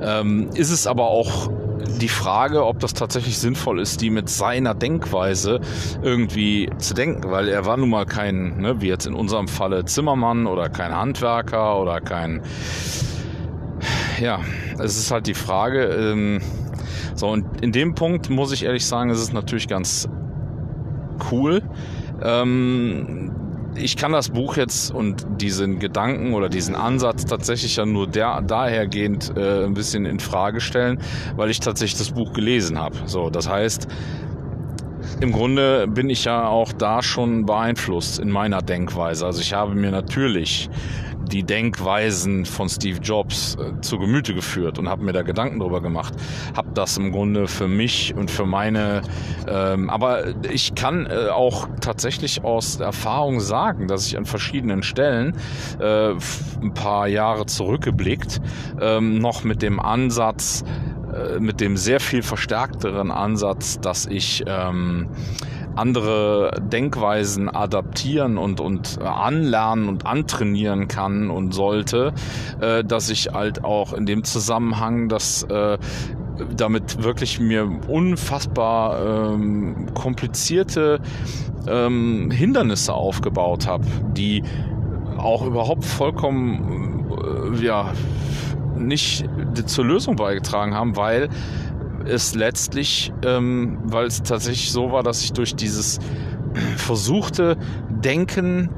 ähm, 0.00 0.50
ist 0.54 0.70
es 0.70 0.86
aber 0.86 1.04
auch 1.04 1.50
die 2.00 2.08
Frage, 2.08 2.64
ob 2.64 2.80
das 2.80 2.94
tatsächlich 2.94 3.38
sinnvoll 3.38 3.80
ist, 3.80 4.00
die 4.00 4.10
mit 4.10 4.28
seiner 4.28 4.74
Denkweise 4.74 5.60
irgendwie 6.02 6.70
zu 6.78 6.94
denken, 6.94 7.30
weil 7.30 7.48
er 7.48 7.66
war 7.66 7.76
nun 7.76 7.90
mal 7.90 8.06
kein, 8.06 8.60
ne, 8.60 8.80
wie 8.80 8.88
jetzt 8.88 9.06
in 9.06 9.14
unserem 9.14 9.48
Falle 9.48 9.84
Zimmermann 9.84 10.46
oder 10.46 10.68
kein 10.68 10.94
Handwerker 10.94 11.80
oder 11.80 12.00
kein, 12.00 12.42
ja, 14.20 14.40
es 14.78 14.96
ist 14.98 15.10
halt 15.10 15.26
die 15.26 15.34
Frage, 15.34 15.84
ähm, 15.84 16.40
so 17.14 17.28
und 17.28 17.62
in 17.62 17.72
dem 17.72 17.94
Punkt 17.94 18.30
muss 18.30 18.52
ich 18.52 18.64
ehrlich 18.64 18.86
sagen, 18.86 19.10
ist 19.10 19.20
es 19.20 19.32
natürlich 19.32 19.68
ganz 19.68 20.08
cool, 21.30 21.62
ähm, 22.22 23.32
ich 23.76 23.96
kann 23.96 24.12
das 24.12 24.30
Buch 24.30 24.56
jetzt 24.56 24.90
und 24.90 25.26
diesen 25.40 25.78
Gedanken 25.78 26.34
oder 26.34 26.48
diesen 26.48 26.74
Ansatz 26.74 27.24
tatsächlich 27.24 27.76
ja 27.76 27.86
nur 27.86 28.06
der, 28.06 28.42
dahergehend 28.42 29.32
äh, 29.36 29.64
ein 29.64 29.74
bisschen 29.74 30.06
in 30.06 30.20
Frage 30.20 30.60
stellen, 30.60 30.98
weil 31.36 31.50
ich 31.50 31.60
tatsächlich 31.60 31.98
das 31.98 32.10
Buch 32.10 32.32
gelesen 32.32 32.78
habe. 32.78 32.96
So, 33.06 33.30
das 33.30 33.48
heißt, 33.48 33.88
im 35.20 35.32
Grunde 35.32 35.86
bin 35.86 36.10
ich 36.10 36.24
ja 36.24 36.46
auch 36.48 36.72
da 36.72 37.02
schon 37.02 37.46
beeinflusst 37.46 38.18
in 38.18 38.30
meiner 38.30 38.62
Denkweise. 38.62 39.24
Also 39.24 39.40
ich 39.40 39.52
habe 39.52 39.74
mir 39.74 39.90
natürlich 39.90 40.68
die 41.30 41.42
Denkweisen 41.42 42.44
von 42.44 42.68
Steve 42.68 42.98
Jobs 43.00 43.56
äh, 43.56 43.80
zu 43.80 43.98
Gemüte 43.98 44.34
geführt 44.34 44.78
und 44.78 44.88
habe 44.88 45.04
mir 45.04 45.12
da 45.12 45.22
Gedanken 45.22 45.58
drüber 45.58 45.80
gemacht. 45.80 46.14
Habe 46.56 46.70
das 46.74 46.96
im 46.96 47.12
Grunde 47.12 47.48
für 47.48 47.68
mich 47.68 48.14
und 48.14 48.30
für 48.30 48.46
meine, 48.46 49.02
ähm, 49.48 49.90
aber 49.90 50.34
ich 50.50 50.74
kann 50.74 51.06
äh, 51.06 51.28
auch 51.28 51.68
tatsächlich 51.80 52.44
aus 52.44 52.80
Erfahrung 52.80 53.40
sagen, 53.40 53.88
dass 53.88 54.06
ich 54.06 54.16
an 54.16 54.24
verschiedenen 54.24 54.82
Stellen 54.82 55.36
äh, 55.80 56.12
ein 56.62 56.74
paar 56.74 57.08
Jahre 57.08 57.46
zurückgeblickt 57.46 58.40
ähm, 58.80 59.18
noch 59.18 59.44
mit 59.44 59.62
dem 59.62 59.80
Ansatz, 59.80 60.64
äh, 61.12 61.40
mit 61.40 61.60
dem 61.60 61.76
sehr 61.76 62.00
viel 62.00 62.22
verstärkteren 62.22 63.10
Ansatz, 63.10 63.80
dass 63.80 64.06
ich 64.06 64.44
ähm, 64.46 65.08
andere 65.76 66.60
Denkweisen 66.60 67.48
adaptieren 67.48 68.38
und, 68.38 68.60
und 68.60 69.00
anlernen 69.02 69.88
und 69.88 70.06
antrainieren 70.06 70.88
kann 70.88 71.30
und 71.30 71.52
sollte, 71.52 72.12
äh, 72.60 72.82
dass 72.84 73.10
ich 73.10 73.28
halt 73.32 73.64
auch 73.64 73.92
in 73.92 74.06
dem 74.06 74.24
Zusammenhang 74.24 75.08
das 75.08 75.42
äh, 75.44 75.78
damit 76.54 77.02
wirklich 77.02 77.40
mir 77.40 77.68
unfassbar 77.88 79.32
ähm, 79.34 79.86
komplizierte 79.94 81.00
ähm, 81.66 82.30
Hindernisse 82.30 82.92
aufgebaut 82.92 83.66
habe, 83.66 83.84
die 84.12 84.42
auch 85.16 85.46
überhaupt 85.46 85.84
vollkommen 85.84 87.06
äh, 87.60 87.64
ja 87.64 87.92
nicht 88.78 89.24
zur 89.66 89.84
Lösung 89.84 90.16
beigetragen 90.16 90.74
haben, 90.74 90.96
weil 90.96 91.28
es 92.08 92.34
letztlich, 92.34 93.12
ähm, 93.24 93.78
weil 93.84 94.06
es 94.06 94.22
tatsächlich 94.22 94.72
so 94.72 94.92
war, 94.92 95.02
dass 95.02 95.22
ich 95.22 95.32
durch 95.32 95.54
dieses 95.54 95.98
versuchte 96.76 97.56
Denken 97.90 98.70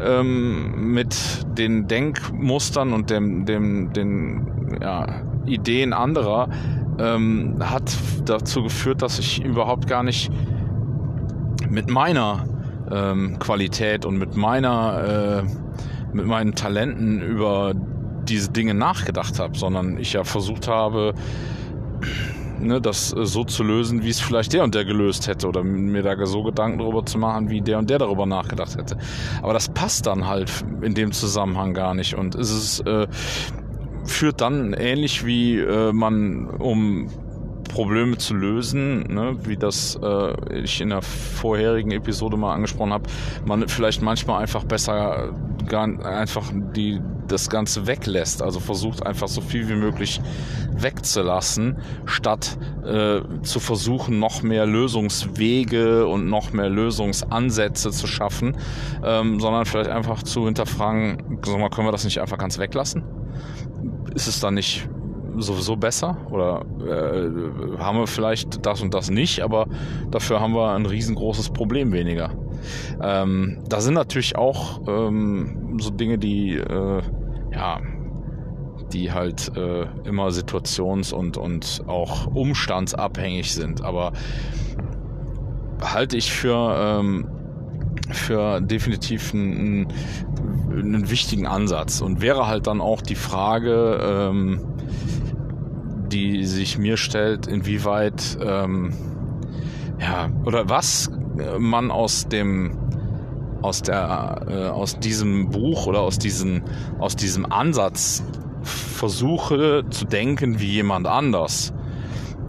ähm, 0.00 0.92
mit 0.92 1.46
den 1.58 1.86
Denkmustern 1.88 2.92
und 2.92 3.10
dem, 3.10 3.44
dem, 3.44 3.92
den 3.92 4.78
ja, 4.80 5.22
Ideen 5.46 5.92
anderer 5.92 6.48
ähm, 6.98 7.56
hat 7.60 7.96
dazu 8.24 8.62
geführt, 8.62 9.02
dass 9.02 9.18
ich 9.18 9.44
überhaupt 9.44 9.86
gar 9.86 10.02
nicht 10.02 10.30
mit 11.68 11.90
meiner 11.90 12.46
ähm, 12.90 13.38
Qualität 13.38 14.04
und 14.04 14.18
mit 14.18 14.36
meiner, 14.36 15.44
äh, 15.44 16.14
mit 16.14 16.26
meinen 16.26 16.54
Talenten 16.54 17.20
über 17.20 17.74
diese 18.24 18.50
Dinge 18.50 18.74
nachgedacht 18.74 19.38
habe, 19.38 19.56
sondern 19.56 19.98
ich 19.98 20.12
ja 20.12 20.24
versucht 20.24 20.68
habe, 20.68 21.14
ne, 22.60 22.80
das 22.80 23.12
äh, 23.12 23.24
so 23.24 23.44
zu 23.44 23.62
lösen, 23.62 24.02
wie 24.02 24.10
es 24.10 24.20
vielleicht 24.20 24.52
der 24.52 24.64
und 24.64 24.74
der 24.74 24.84
gelöst 24.84 25.26
hätte 25.26 25.48
oder 25.48 25.62
mir 25.62 26.02
da 26.02 26.26
so 26.26 26.42
Gedanken 26.42 26.78
darüber 26.78 27.04
zu 27.04 27.18
machen, 27.18 27.50
wie 27.50 27.60
der 27.60 27.78
und 27.78 27.90
der 27.90 27.98
darüber 27.98 28.26
nachgedacht 28.26 28.76
hätte. 28.76 28.98
Aber 29.42 29.52
das 29.52 29.68
passt 29.68 30.06
dann 30.06 30.26
halt 30.26 30.64
in 30.82 30.94
dem 30.94 31.12
Zusammenhang 31.12 31.74
gar 31.74 31.94
nicht 31.94 32.14
und 32.14 32.34
es 32.34 32.50
ist, 32.50 32.86
äh, 32.86 33.06
führt 34.04 34.40
dann 34.40 34.72
ähnlich 34.72 35.24
wie 35.24 35.58
äh, 35.58 35.92
man 35.92 36.46
um 36.46 37.08
Probleme 37.70 38.18
zu 38.18 38.34
lösen, 38.34 39.04
ne, 39.14 39.36
wie 39.44 39.56
das 39.56 39.98
äh, 40.02 40.62
ich 40.62 40.80
in 40.80 40.88
der 40.90 41.02
vorherigen 41.02 41.92
Episode 41.92 42.36
mal 42.36 42.52
angesprochen 42.52 42.92
habe, 42.92 43.04
man 43.46 43.68
vielleicht 43.68 44.02
manchmal 44.02 44.42
einfach 44.42 44.64
besser 44.64 45.32
gar, 45.70 46.04
einfach 46.04 46.52
die 46.76 47.00
das 47.26 47.48
Ganze 47.48 47.86
weglässt, 47.86 48.42
also 48.42 48.60
versucht 48.60 49.06
einfach 49.06 49.28
so 49.28 49.40
viel 49.40 49.68
wie 49.68 49.76
möglich 49.76 50.20
wegzulassen, 50.72 51.78
statt 52.04 52.58
äh, 52.84 53.20
zu 53.42 53.60
versuchen, 53.60 54.18
noch 54.18 54.42
mehr 54.42 54.66
Lösungswege 54.66 56.06
und 56.06 56.28
noch 56.28 56.52
mehr 56.52 56.68
Lösungsansätze 56.68 57.90
zu 57.90 58.06
schaffen, 58.06 58.56
ähm, 59.04 59.40
sondern 59.40 59.64
vielleicht 59.64 59.90
einfach 59.90 60.22
zu 60.22 60.44
hinterfragen, 60.44 61.38
sag 61.46 61.58
mal, 61.58 61.70
können 61.70 61.86
wir 61.86 61.92
das 61.92 62.04
nicht 62.04 62.20
einfach 62.20 62.38
ganz 62.38 62.58
weglassen? 62.58 63.04
Ist 64.14 64.26
es 64.26 64.40
dann 64.40 64.54
nicht 64.54 64.88
sowieso 65.36 65.76
besser 65.76 66.16
oder 66.30 66.64
äh, 66.80 67.78
haben 67.78 67.98
wir 67.98 68.06
vielleicht 68.06 68.66
das 68.66 68.82
und 68.82 68.92
das 68.92 69.10
nicht, 69.10 69.40
aber 69.40 69.66
dafür 70.10 70.40
haben 70.40 70.54
wir 70.54 70.72
ein 70.72 70.86
riesengroßes 70.86 71.50
Problem 71.50 71.92
weniger. 71.92 72.30
Ähm, 73.02 73.58
da 73.68 73.80
sind 73.80 73.94
natürlich 73.94 74.36
auch 74.36 74.80
ähm, 74.86 75.78
so 75.80 75.90
Dinge, 75.90 76.18
die 76.18 76.56
äh, 76.56 77.02
ja 77.52 77.80
die 78.92 79.12
halt 79.12 79.52
äh, 79.56 79.86
immer 80.04 80.28
situations- 80.30 81.12
und, 81.12 81.36
und 81.36 81.82
auch 81.86 82.26
umstandsabhängig 82.26 83.52
sind. 83.52 83.82
Aber 83.82 84.12
halte 85.80 86.16
ich 86.16 86.32
für, 86.32 86.76
ähm, 86.76 87.28
für 88.10 88.60
definitiv 88.60 89.32
einen, 89.32 89.88
einen 90.70 91.10
wichtigen 91.10 91.46
Ansatz 91.46 92.00
und 92.00 92.20
wäre 92.20 92.46
halt 92.46 92.66
dann 92.66 92.80
auch 92.80 93.00
die 93.00 93.14
Frage, 93.14 93.98
ähm, 94.02 94.60
die 96.08 96.44
sich 96.44 96.76
mir 96.76 96.96
stellt, 96.96 97.46
inwieweit 97.46 98.36
ähm, 98.42 98.92
ja 100.00 100.28
oder 100.44 100.68
was 100.68 101.10
man 101.58 101.90
aus 101.90 102.28
dem 102.28 102.76
aus 103.62 103.82
der 103.82 104.46
äh, 104.48 104.68
aus 104.68 104.98
diesem 104.98 105.50
Buch 105.50 105.86
oder 105.86 106.00
aus 106.00 106.18
diesen 106.18 106.62
aus 106.98 107.16
diesem 107.16 107.50
Ansatz 107.50 108.22
versuche 108.62 109.84
zu 109.90 110.04
denken 110.04 110.60
wie 110.60 110.70
jemand 110.70 111.06
anders, 111.06 111.72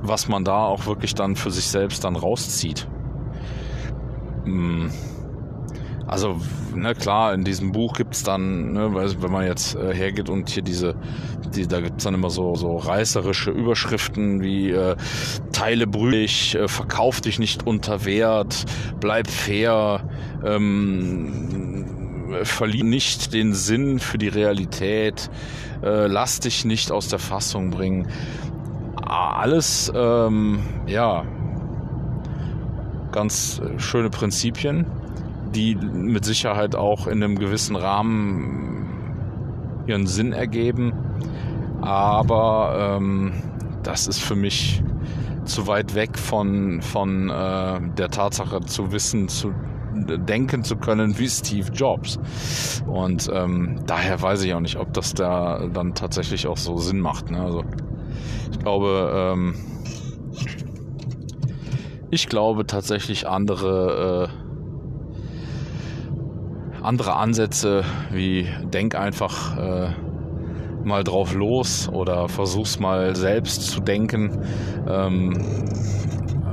was 0.01 0.27
man 0.27 0.43
da 0.43 0.65
auch 0.65 0.85
wirklich 0.85 1.15
dann 1.15 1.35
für 1.35 1.51
sich 1.51 1.67
selbst 1.67 2.03
dann 2.03 2.15
rauszieht. 2.15 2.87
Hm. 4.45 4.91
Also, 6.11 6.35
ne, 6.75 6.93
klar, 6.93 7.33
in 7.33 7.45
diesem 7.45 7.71
Buch 7.71 7.93
gibt's 7.93 8.21
dann, 8.21 8.73
ne, 8.73 8.93
wenn 8.93 9.31
man 9.31 9.45
jetzt 9.45 9.75
äh, 9.75 9.93
hergeht 9.95 10.29
und 10.29 10.49
hier 10.49 10.61
diese, 10.61 10.93
die, 11.55 11.65
da 11.65 11.79
gibt's 11.79 12.03
dann 12.03 12.13
immer 12.13 12.29
so, 12.29 12.53
so 12.55 12.75
reißerische 12.75 13.49
Überschriften 13.49 14.41
wie 14.41 14.71
äh, 14.71 14.97
Teile 15.53 15.87
brüchig, 15.87 16.55
äh, 16.55 16.67
verkauf 16.67 17.21
dich 17.21 17.39
nicht 17.39 17.65
unter 17.65 18.03
Wert, 18.03 18.65
bleib 18.99 19.29
fair, 19.29 20.03
ähm, 20.43 21.85
verlier 22.43 22.83
nicht 22.83 23.33
den 23.33 23.53
Sinn 23.53 23.97
für 23.97 24.17
die 24.17 24.27
Realität, 24.27 25.29
äh, 25.81 26.07
lass 26.07 26.41
dich 26.41 26.65
nicht 26.65 26.91
aus 26.91 27.07
der 27.07 27.19
Fassung 27.19 27.69
bringen. 27.69 28.09
Alles, 28.97 29.89
ähm, 29.95 30.59
ja, 30.87 31.23
ganz 33.13 33.61
schöne 33.77 34.09
Prinzipien 34.09 34.85
die 35.55 35.75
mit 35.75 36.25
Sicherheit 36.25 36.75
auch 36.75 37.07
in 37.07 37.23
einem 37.23 37.37
gewissen 37.37 37.75
Rahmen 37.75 38.81
ihren 39.87 40.07
Sinn 40.07 40.33
ergeben. 40.33 40.93
Aber 41.81 42.97
ähm, 42.97 43.33
das 43.83 44.07
ist 44.07 44.21
für 44.21 44.35
mich 44.35 44.83
zu 45.45 45.67
weit 45.67 45.95
weg 45.95 46.17
von, 46.17 46.81
von 46.81 47.29
äh, 47.29 47.79
der 47.97 48.09
Tatsache 48.09 48.61
zu 48.61 48.91
wissen, 48.91 49.27
zu 49.27 49.53
denken 49.93 50.63
zu 50.63 50.77
können 50.77 51.17
wie 51.17 51.27
Steve 51.27 51.71
Jobs. 51.73 52.19
Und 52.87 53.29
ähm, 53.33 53.79
daher 53.87 54.21
weiß 54.21 54.43
ich 54.43 54.53
auch 54.53 54.59
nicht, 54.59 54.77
ob 54.77 54.93
das 54.93 55.13
da 55.13 55.67
dann 55.67 55.93
tatsächlich 55.93 56.47
auch 56.47 56.57
so 56.57 56.77
Sinn 56.77 56.99
macht. 56.99 57.31
Ne? 57.31 57.41
Also 57.41 57.63
ich 58.51 58.59
glaube, 58.59 59.11
ähm, 59.13 59.55
ich 62.09 62.27
glaube 62.27 62.65
tatsächlich 62.65 63.27
andere 63.27 64.29
äh, 64.29 64.50
andere 66.81 67.15
Ansätze 67.15 67.83
wie 68.11 68.47
denk 68.73 68.95
einfach 68.95 69.57
äh, 69.57 69.89
mal 70.83 71.03
drauf 71.03 71.33
los 71.33 71.89
oder 71.89 72.27
versuch's 72.27 72.79
mal 72.79 73.15
selbst 73.15 73.63
zu 73.63 73.81
denken, 73.81 74.39
ähm, 74.87 75.33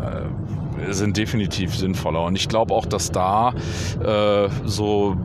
äh, 0.03 0.93
sind 0.93 1.17
definitiv 1.17 1.75
sinnvoller. 1.75 2.25
Und 2.25 2.37
ich 2.37 2.49
glaube 2.49 2.75
auch, 2.75 2.87
dass 2.87 3.11
da 3.11 3.55
äh, 4.03 4.49
so, 4.65 5.17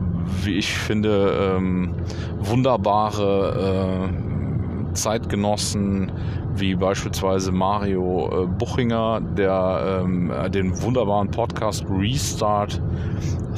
wie 0.42 0.56
ich 0.56 0.72
finde, 0.72 1.56
ähm, 1.56 1.94
wunderbare 2.38 4.08
äh, 4.10 4.92
Zeitgenossen 4.94 6.12
wie 6.56 6.74
beispielsweise 6.74 7.52
Mario 7.52 8.44
äh, 8.44 8.46
Buchinger, 8.46 9.20
der 9.20 10.02
ähm, 10.04 10.32
den 10.52 10.80
wunderbaren 10.82 11.30
Podcast 11.30 11.84
Restart 11.88 12.80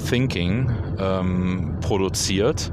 Thinking 0.09 0.71
ähm, 0.99 1.77
produziert, 1.81 2.73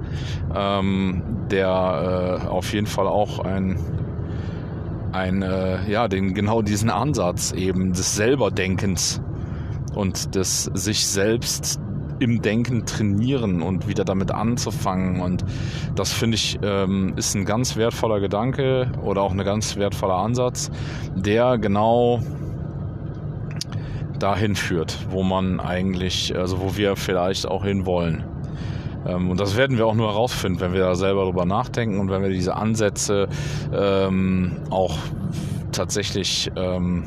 ähm, 0.55 1.23
der 1.49 2.39
äh, 2.43 2.47
auf 2.47 2.73
jeden 2.73 2.87
Fall 2.87 3.07
auch 3.07 3.39
ein 3.39 3.77
ein, 5.13 5.43
äh, 5.43 5.89
ja, 5.89 6.07
den, 6.07 6.33
genau 6.33 6.63
diesen 6.63 6.89
Ansatz 6.89 7.51
eben 7.51 7.93
des 7.93 8.15
Selberdenkens 8.15 9.21
und 9.93 10.33
des 10.35 10.63
sich 10.63 11.05
selbst 11.05 11.79
im 12.23 12.41
Denken 12.41 12.85
trainieren 12.85 13.61
und 13.61 13.87
wieder 13.87 14.05
damit 14.05 14.31
anzufangen. 14.31 15.21
Und 15.21 15.45
das 15.95 16.11
finde 16.13 16.35
ich 16.35 16.59
ähm, 16.63 17.13
ist 17.15 17.35
ein 17.35 17.45
ganz 17.45 17.75
wertvoller 17.75 18.19
Gedanke 18.19 18.91
oder 19.03 19.21
auch 19.21 19.31
ein 19.31 19.43
ganz 19.43 19.75
wertvoller 19.75 20.15
Ansatz, 20.15 20.71
der 21.15 21.57
genau 21.57 22.21
dahin 24.19 24.55
führt, 24.55 24.97
wo 25.09 25.23
man 25.23 25.59
eigentlich, 25.59 26.35
also 26.35 26.61
wo 26.61 26.77
wir 26.77 26.95
vielleicht 26.95 27.45
auch 27.47 27.65
hin 27.65 27.85
wollen. 27.85 28.23
Ähm, 29.05 29.29
und 29.29 29.39
das 29.39 29.57
werden 29.57 29.77
wir 29.77 29.85
auch 29.85 29.95
nur 29.95 30.07
herausfinden, 30.07 30.59
wenn 30.61 30.73
wir 30.73 30.81
da 30.81 30.95
selber 30.95 31.25
drüber 31.25 31.45
nachdenken 31.45 31.99
und 31.99 32.09
wenn 32.09 32.21
wir 32.21 32.29
diese 32.29 32.55
Ansätze 32.55 33.27
ähm, 33.73 34.57
auch 34.69 34.97
tatsächlich 35.71 36.51
ähm, 36.55 37.05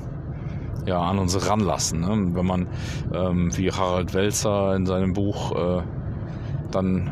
ja, 0.86 1.00
an 1.00 1.18
uns 1.18 1.48
ranlassen. 1.48 2.00
Ne? 2.00 2.34
Wenn 2.34 2.46
man, 2.46 2.68
ähm, 3.12 3.56
wie 3.56 3.70
Harald 3.70 4.14
Welzer 4.14 4.74
in 4.74 4.86
seinem 4.86 5.12
Buch 5.12 5.52
äh, 5.52 5.82
dann 6.70 7.10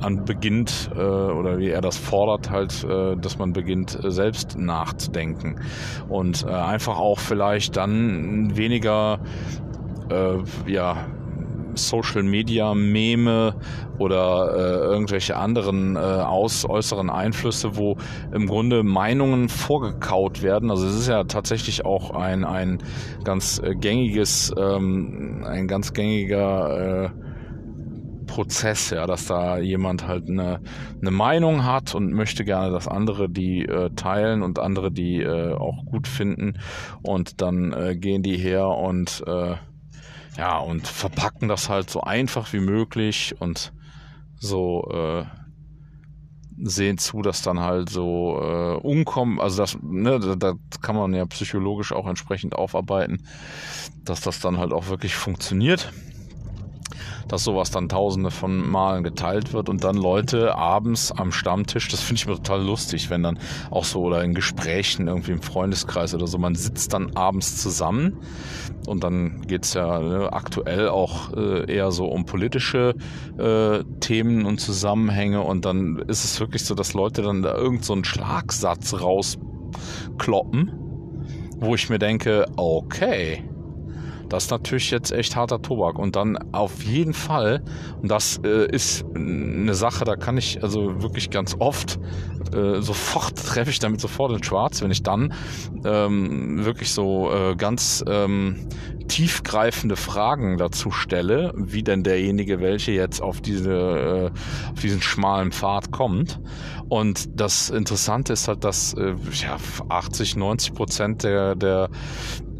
an 0.00 0.24
beginnt 0.24 0.90
äh, 0.94 1.00
oder 1.00 1.58
wie 1.58 1.70
er 1.70 1.80
das 1.80 1.96
fordert 1.96 2.50
halt, 2.50 2.84
äh, 2.84 3.16
dass 3.16 3.38
man 3.38 3.52
beginnt 3.52 3.98
äh, 4.04 4.10
selbst 4.10 4.58
nachzudenken 4.58 5.60
und 6.08 6.44
äh, 6.44 6.50
einfach 6.50 6.98
auch 6.98 7.18
vielleicht 7.18 7.76
dann 7.76 8.56
weniger 8.56 9.18
äh, 10.10 10.36
ja 10.70 10.96
Social 11.76 12.22
Media 12.22 12.74
Meme 12.74 13.54
oder 13.98 14.54
äh, 14.54 14.84
irgendwelche 14.86 15.36
anderen 15.36 15.96
äh, 15.96 15.98
aus 15.98 16.68
äußeren 16.68 17.10
Einflüsse, 17.10 17.76
wo 17.76 17.96
im 18.32 18.46
Grunde 18.46 18.82
Meinungen 18.82 19.48
vorgekaut 19.48 20.42
werden. 20.42 20.70
Also 20.70 20.86
es 20.86 20.94
ist 20.94 21.08
ja 21.08 21.24
tatsächlich 21.24 21.84
auch 21.84 22.10
ein 22.10 22.44
ein 22.44 22.78
ganz 23.24 23.60
äh, 23.62 23.74
gängiges, 23.74 24.52
ähm, 24.56 25.44
ein 25.46 25.68
ganz 25.68 25.92
gängiger 25.92 27.04
äh, 27.04 27.10
Prozess, 28.26 28.90
ja, 28.90 29.06
dass 29.06 29.26
da 29.26 29.58
jemand 29.58 30.08
halt 30.08 30.28
eine, 30.28 30.60
eine 31.00 31.10
Meinung 31.10 31.64
hat 31.64 31.94
und 31.94 32.12
möchte 32.12 32.44
gerne, 32.44 32.72
dass 32.72 32.88
andere 32.88 33.28
die 33.28 33.64
äh, 33.64 33.90
teilen 33.94 34.42
und 34.42 34.58
andere 34.58 34.90
die 34.90 35.20
äh, 35.20 35.52
auch 35.52 35.84
gut 35.86 36.08
finden 36.08 36.58
und 37.02 37.40
dann 37.40 37.72
äh, 37.72 37.96
gehen 37.96 38.22
die 38.22 38.36
her 38.36 38.66
und 38.66 39.22
äh, 39.26 39.54
ja 40.36 40.58
und 40.58 40.86
verpacken 40.86 41.48
das 41.48 41.68
halt 41.68 41.90
so 41.90 42.02
einfach 42.02 42.52
wie 42.52 42.60
möglich 42.60 43.34
und 43.38 43.72
so 44.36 44.88
äh, 44.92 45.24
sehen 46.56 46.98
zu, 46.98 47.22
dass 47.22 47.42
dann 47.42 47.60
halt 47.60 47.90
so 47.90 48.38
äh, 48.40 48.76
umkommen, 48.76 49.40
also 49.40 49.62
das, 49.62 49.76
ne, 49.82 50.20
da, 50.20 50.36
da 50.36 50.54
kann 50.80 50.96
man 50.96 51.12
ja 51.14 51.26
psychologisch 51.26 51.92
auch 51.92 52.06
entsprechend 52.06 52.54
aufarbeiten, 52.54 53.26
dass 54.04 54.20
das 54.20 54.40
dann 54.40 54.58
halt 54.58 54.72
auch 54.72 54.88
wirklich 54.88 55.14
funktioniert 55.14 55.92
dass 57.28 57.44
sowas 57.44 57.70
dann 57.70 57.88
tausende 57.88 58.30
von 58.30 58.68
Malen 58.68 59.04
geteilt 59.04 59.52
wird 59.52 59.68
und 59.68 59.84
dann 59.84 59.96
Leute 59.96 60.54
abends 60.56 61.12
am 61.12 61.32
Stammtisch, 61.32 61.88
das 61.88 62.00
finde 62.00 62.20
ich 62.20 62.26
mir 62.26 62.34
total 62.34 62.62
lustig, 62.62 63.10
wenn 63.10 63.22
dann 63.22 63.38
auch 63.70 63.84
so 63.84 64.02
oder 64.02 64.22
in 64.24 64.34
Gesprächen 64.34 65.08
irgendwie 65.08 65.32
im 65.32 65.42
Freundeskreis 65.42 66.14
oder 66.14 66.26
so, 66.26 66.38
man 66.38 66.54
sitzt 66.54 66.92
dann 66.92 67.16
abends 67.16 67.56
zusammen 67.60 68.18
und 68.86 69.04
dann 69.04 69.42
geht's 69.46 69.74
ja 69.74 69.98
ne, 70.00 70.32
aktuell 70.32 70.88
auch 70.88 71.32
äh, 71.32 71.72
eher 71.72 71.90
so 71.90 72.06
um 72.06 72.26
politische 72.26 72.94
äh, 73.38 73.84
Themen 74.00 74.46
und 74.46 74.60
Zusammenhänge 74.60 75.40
und 75.42 75.64
dann 75.64 75.98
ist 76.08 76.24
es 76.24 76.40
wirklich 76.40 76.64
so, 76.64 76.74
dass 76.74 76.94
Leute 76.94 77.22
dann 77.22 77.42
da 77.42 77.54
irgend 77.56 77.84
so 77.84 77.94
Schlagsatz 78.04 78.94
rauskloppen 79.00 80.80
wo 81.60 81.74
ich 81.74 81.88
mir 81.88 81.98
denke, 81.98 82.46
okay, 82.56 83.42
das 84.34 84.44
ist 84.44 84.50
natürlich 84.50 84.90
jetzt 84.90 85.12
echt 85.12 85.36
harter 85.36 85.62
Tobak. 85.62 85.98
Und 85.98 86.16
dann 86.16 86.36
auf 86.52 86.82
jeden 86.82 87.14
Fall, 87.14 87.62
und 88.02 88.10
das 88.10 88.40
äh, 88.44 88.66
ist 88.70 89.04
eine 89.14 89.74
Sache, 89.74 90.04
da 90.04 90.16
kann 90.16 90.36
ich 90.36 90.62
also 90.62 91.02
wirklich 91.02 91.30
ganz 91.30 91.56
oft 91.58 91.98
äh, 92.52 92.80
sofort 92.80 93.36
treffe 93.46 93.70
ich 93.70 93.78
damit 93.78 94.00
sofort 94.00 94.32
in 94.32 94.42
Schwarz, 94.42 94.82
wenn 94.82 94.90
ich 94.90 95.02
dann 95.02 95.32
ähm, 95.84 96.64
wirklich 96.64 96.90
so 96.90 97.30
äh, 97.32 97.56
ganz 97.56 98.04
ähm, 98.08 98.68
tiefgreifende 99.08 99.96
Fragen 99.96 100.56
dazu 100.56 100.90
stelle, 100.90 101.52
wie 101.56 101.82
denn 101.82 102.02
derjenige, 102.02 102.60
welche 102.60 102.92
jetzt 102.92 103.20
auf 103.22 103.40
diese 103.40 104.32
äh, 104.34 104.70
auf 104.72 104.80
diesen 104.80 105.02
schmalen 105.02 105.52
Pfad 105.52 105.92
kommt. 105.92 106.40
Und 106.88 107.28
das 107.40 107.70
Interessante 107.70 108.32
ist 108.32 108.48
halt, 108.48 108.64
dass 108.64 108.94
äh, 108.94 109.14
ja, 109.32 109.56
80, 109.88 110.36
90 110.36 110.74
Prozent 110.74 111.22
der 111.24 111.54
der 111.54 111.90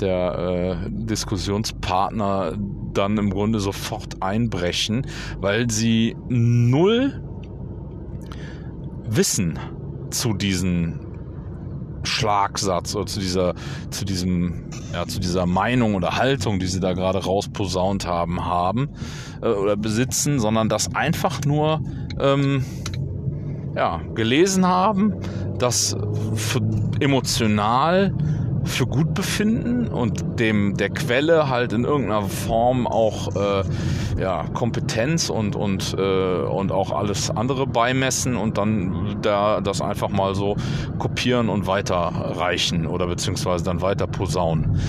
der 0.01 0.87
äh, 0.87 0.91
Diskussionspartner 0.91 2.57
dann 2.93 3.19
im 3.19 3.31
Grunde 3.31 3.61
sofort 3.61 4.23
einbrechen, 4.23 5.07
weil 5.41 5.71
sie 5.71 6.17
null 6.29 7.23
Wissen 9.07 9.59
zu 10.11 10.33
diesen 10.33 11.01
Schlagsatz 12.05 12.95
oder 12.95 13.07
zu 13.07 13.21
dieser, 13.21 13.55
zu 13.91 14.05
diesem, 14.05 14.65
ja, 14.93 15.07
zu 15.07 15.21
dieser 15.21 15.47
Meinung 15.47 15.95
oder 15.95 16.17
Haltung, 16.17 16.59
die 16.59 16.67
sie 16.67 16.81
da 16.81 16.93
gerade 16.93 17.25
rausposaunt 17.25 18.07
haben, 18.07 18.45
haben 18.45 18.91
äh, 19.43 19.49
oder 19.49 19.77
besitzen, 19.77 20.39
sondern 20.39 20.69
das 20.69 20.95
einfach 20.95 21.41
nur 21.47 21.81
ähm, 22.21 22.65
ja, 23.75 24.01
gelesen 24.15 24.67
haben, 24.67 25.15
das 25.59 25.97
emotional 27.01 28.15
für 28.65 28.87
gut 28.87 29.15
befinden 29.15 29.89
und 29.89 30.41
dem 30.41 30.77
der 30.77 30.91
Quelle 30.91 31.49
halt 31.49 31.73
in 31.73 31.85
irgendeiner 31.85 32.23
Form 32.23 32.87
auch 32.87 33.35
äh, 33.37 33.65
ja, 34.21 34.45
Kompetenz 34.55 35.31
und 35.31 35.57
und 35.57 35.95
äh, 35.99 36.43
und 36.43 36.73
auch 36.73 36.91
alles 36.91 37.31
andere 37.31 37.67
beimessen 37.67 38.37
und 38.37 38.59
dann 38.59 39.17
da 39.23 39.61
das 39.61 39.81
einfach 39.81 40.09
mal 40.09 40.35
so 40.35 40.57
kopieren 40.99 41.49
und 41.49 41.67
weiterreichen 41.67 42.87
oder 42.87 43.07
beziehungsweise 43.07 43.65
dann 43.65 43.83
weiter 43.83 44.07
posaunen. 44.07 44.81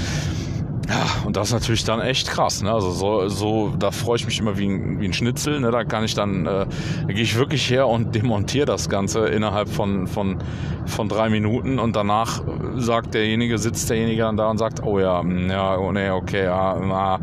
Ja, 0.88 1.25
und 1.25 1.36
das 1.36 1.47
ist 1.47 1.53
natürlich 1.53 1.83
dann 1.83 1.99
echt 1.99 2.29
krass. 2.29 2.61
Ne? 2.61 2.71
Also 2.71 2.91
so, 2.91 3.27
so 3.27 3.73
da 3.77 3.91
freue 3.91 4.17
ich 4.17 4.25
mich 4.25 4.39
immer 4.39 4.57
wie 4.57 4.67
ein, 4.67 4.99
wie 4.99 5.05
ein 5.05 5.13
Schnitzel. 5.13 5.59
Ne? 5.59 5.71
Da 5.71 5.83
kann 5.83 6.03
ich 6.03 6.13
dann, 6.13 6.45
äh, 6.45 6.67
da 7.07 7.13
gehe 7.13 7.23
ich 7.23 7.38
wirklich 7.38 7.69
her 7.69 7.88
und 7.88 8.13
demontiere 8.13 8.65
das 8.65 8.88
Ganze 8.88 9.27
innerhalb 9.27 9.69
von, 9.69 10.07
von, 10.07 10.38
von 10.86 11.09
drei 11.09 11.29
Minuten 11.29 11.79
und 11.79 11.95
danach 11.95 12.43
sagt 12.75 13.13
derjenige, 13.15 13.57
sitzt 13.57 13.89
derjenige 13.89 14.23
dann 14.23 14.38
da 14.38 14.49
und 14.49 14.57
sagt, 14.57 14.83
oh 14.83 14.99
ja, 14.99 15.21
hm, 15.21 15.49
ja, 15.49 15.77
oh 15.77 15.91
nee, 15.91 16.09
okay, 16.09 16.43
ja, 16.45 16.77
na, 16.79 17.19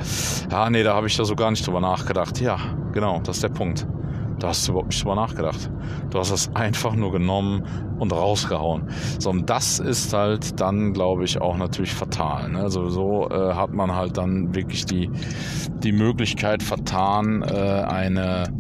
ja, 0.50 0.70
nee, 0.70 0.82
da 0.82 0.94
habe 0.94 1.06
ich 1.06 1.16
da 1.16 1.24
so 1.24 1.36
gar 1.36 1.50
nicht 1.50 1.66
drüber 1.66 1.80
nachgedacht. 1.80 2.40
Ja, 2.40 2.58
genau, 2.92 3.20
das 3.24 3.36
ist 3.36 3.44
der 3.44 3.50
Punkt. 3.50 3.86
Da 4.43 4.49
hast 4.49 4.66
du 4.66 4.72
überhaupt 4.72 4.88
nicht 4.88 5.05
drüber 5.05 5.14
nachgedacht. 5.14 5.70
Du 6.11 6.18
hast 6.18 6.32
es 6.32 6.53
einfach 6.57 6.97
nur 6.97 7.12
genommen 7.12 7.64
und 8.01 8.12
rausgehauen. 8.12 8.90
So, 9.20 9.30
und 9.30 9.49
das 9.49 9.78
ist 9.78 10.12
halt 10.12 10.61
dann, 10.61 10.93
glaube 10.93 11.22
ich, 11.22 11.40
auch 11.40 11.57
natürlich 11.57 11.95
fatal. 11.95 12.51
Ne? 12.51 12.59
Also 12.59 12.88
so 12.88 13.30
äh, 13.30 13.55
hat 13.55 13.72
man 13.72 13.95
halt 13.95 14.16
dann 14.16 14.53
wirklich 14.53 14.84
die, 14.84 15.09
die 15.84 15.93
Möglichkeit 15.93 16.64
vertan, 16.64 17.43
äh, 17.43 17.55
eine, 17.55 18.53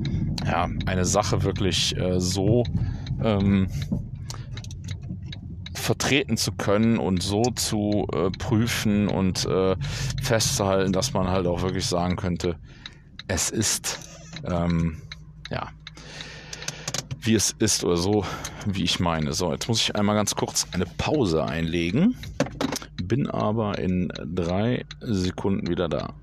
ja, 0.46 0.68
eine 0.86 1.04
Sache 1.04 1.42
wirklich 1.42 1.96
äh, 1.96 2.20
so 2.20 2.62
ähm, 3.20 3.66
vertreten 5.74 6.36
zu 6.36 6.52
können 6.52 6.98
und 6.98 7.24
so 7.24 7.42
zu 7.56 8.06
äh, 8.12 8.30
prüfen 8.30 9.08
und 9.08 9.46
äh, 9.46 9.74
festzuhalten, 10.22 10.92
dass 10.92 11.12
man 11.12 11.26
halt 11.28 11.48
auch 11.48 11.62
wirklich 11.62 11.86
sagen 11.86 12.14
könnte, 12.14 12.54
es 13.26 13.50
ist 13.50 13.98
ähm, 14.44 15.01
ja, 15.52 15.68
wie 17.20 17.34
es 17.34 17.54
ist 17.58 17.84
oder 17.84 17.96
so, 17.96 18.24
wie 18.66 18.84
ich 18.84 18.98
meine. 18.98 19.32
So, 19.32 19.52
jetzt 19.52 19.68
muss 19.68 19.80
ich 19.80 19.94
einmal 19.94 20.16
ganz 20.16 20.34
kurz 20.34 20.66
eine 20.72 20.86
Pause 20.86 21.44
einlegen, 21.44 22.16
bin 23.02 23.28
aber 23.28 23.78
in 23.78 24.10
drei 24.24 24.84
Sekunden 25.00 25.68
wieder 25.68 25.88
da. 25.88 26.14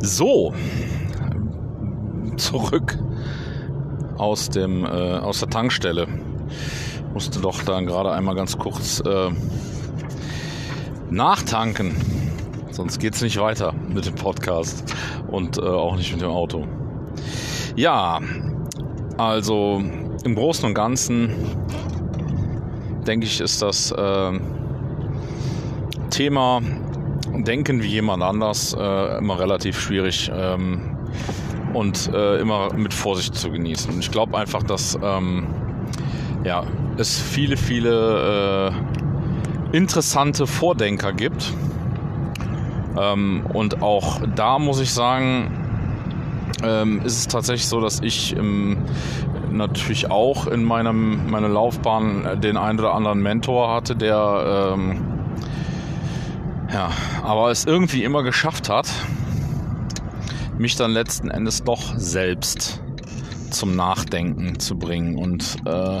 So, 0.00 0.54
zurück 2.36 2.96
aus 4.16 4.48
dem 4.48 4.84
äh, 4.84 4.88
aus 4.88 5.40
der 5.40 5.50
Tankstelle. 5.50 6.06
Musste 7.12 7.40
doch 7.40 7.62
da 7.64 7.80
gerade 7.80 8.12
einmal 8.12 8.36
ganz 8.36 8.56
kurz 8.56 9.00
äh, 9.00 9.30
nachtanken 11.10 11.96
sonst 12.78 13.00
geht 13.00 13.16
es 13.16 13.22
nicht 13.22 13.40
weiter 13.40 13.74
mit 13.92 14.06
dem 14.06 14.14
Podcast 14.14 14.94
und 15.26 15.58
äh, 15.58 15.62
auch 15.62 15.96
nicht 15.96 16.12
mit 16.12 16.22
dem 16.22 16.30
Auto. 16.30 16.64
Ja, 17.74 18.20
also 19.16 19.82
im 20.22 20.34
Großen 20.36 20.64
und 20.64 20.74
Ganzen 20.74 21.34
denke 23.04 23.26
ich, 23.26 23.40
ist 23.40 23.62
das 23.62 23.90
äh, 23.90 24.38
Thema 26.10 26.60
Denken 27.38 27.82
wie 27.82 27.88
jemand 27.88 28.22
anders 28.22 28.76
äh, 28.78 29.18
immer 29.18 29.40
relativ 29.40 29.80
schwierig 29.80 30.30
ähm, 30.32 30.96
und 31.74 32.12
äh, 32.14 32.38
immer 32.38 32.72
mit 32.74 32.94
Vorsicht 32.94 33.34
zu 33.34 33.50
genießen. 33.50 33.98
Ich 33.98 34.12
glaube 34.12 34.38
einfach, 34.38 34.62
dass 34.62 34.96
ähm, 35.02 35.48
ja, 36.44 36.62
es 36.96 37.20
viele, 37.20 37.56
viele 37.56 38.72
äh, 39.72 39.76
interessante 39.76 40.46
Vordenker 40.46 41.12
gibt 41.12 41.52
ähm, 42.98 43.46
und 43.52 43.82
auch 43.82 44.20
da 44.34 44.58
muss 44.58 44.80
ich 44.80 44.92
sagen, 44.92 45.50
ähm, 46.62 47.02
ist 47.04 47.18
es 47.18 47.28
tatsächlich 47.28 47.68
so, 47.68 47.80
dass 47.80 48.00
ich 48.00 48.36
ähm, 48.36 48.78
natürlich 49.50 50.10
auch 50.10 50.46
in 50.46 50.64
meinem, 50.64 51.30
meiner 51.30 51.48
Laufbahn 51.48 52.40
den 52.40 52.56
einen 52.56 52.78
oder 52.78 52.94
anderen 52.94 53.22
Mentor 53.22 53.72
hatte, 53.72 53.96
der 53.96 54.74
ähm, 54.74 55.00
ja, 56.72 56.90
aber 57.22 57.50
es 57.50 57.64
irgendwie 57.64 58.04
immer 58.04 58.22
geschafft 58.22 58.68
hat, 58.68 58.90
mich 60.58 60.76
dann 60.76 60.90
letzten 60.90 61.30
Endes 61.30 61.64
doch 61.64 61.94
selbst 61.96 62.82
zum 63.50 63.76
Nachdenken 63.76 64.58
zu 64.58 64.76
bringen. 64.78 65.16
Und 65.16 65.56
äh, 65.64 66.00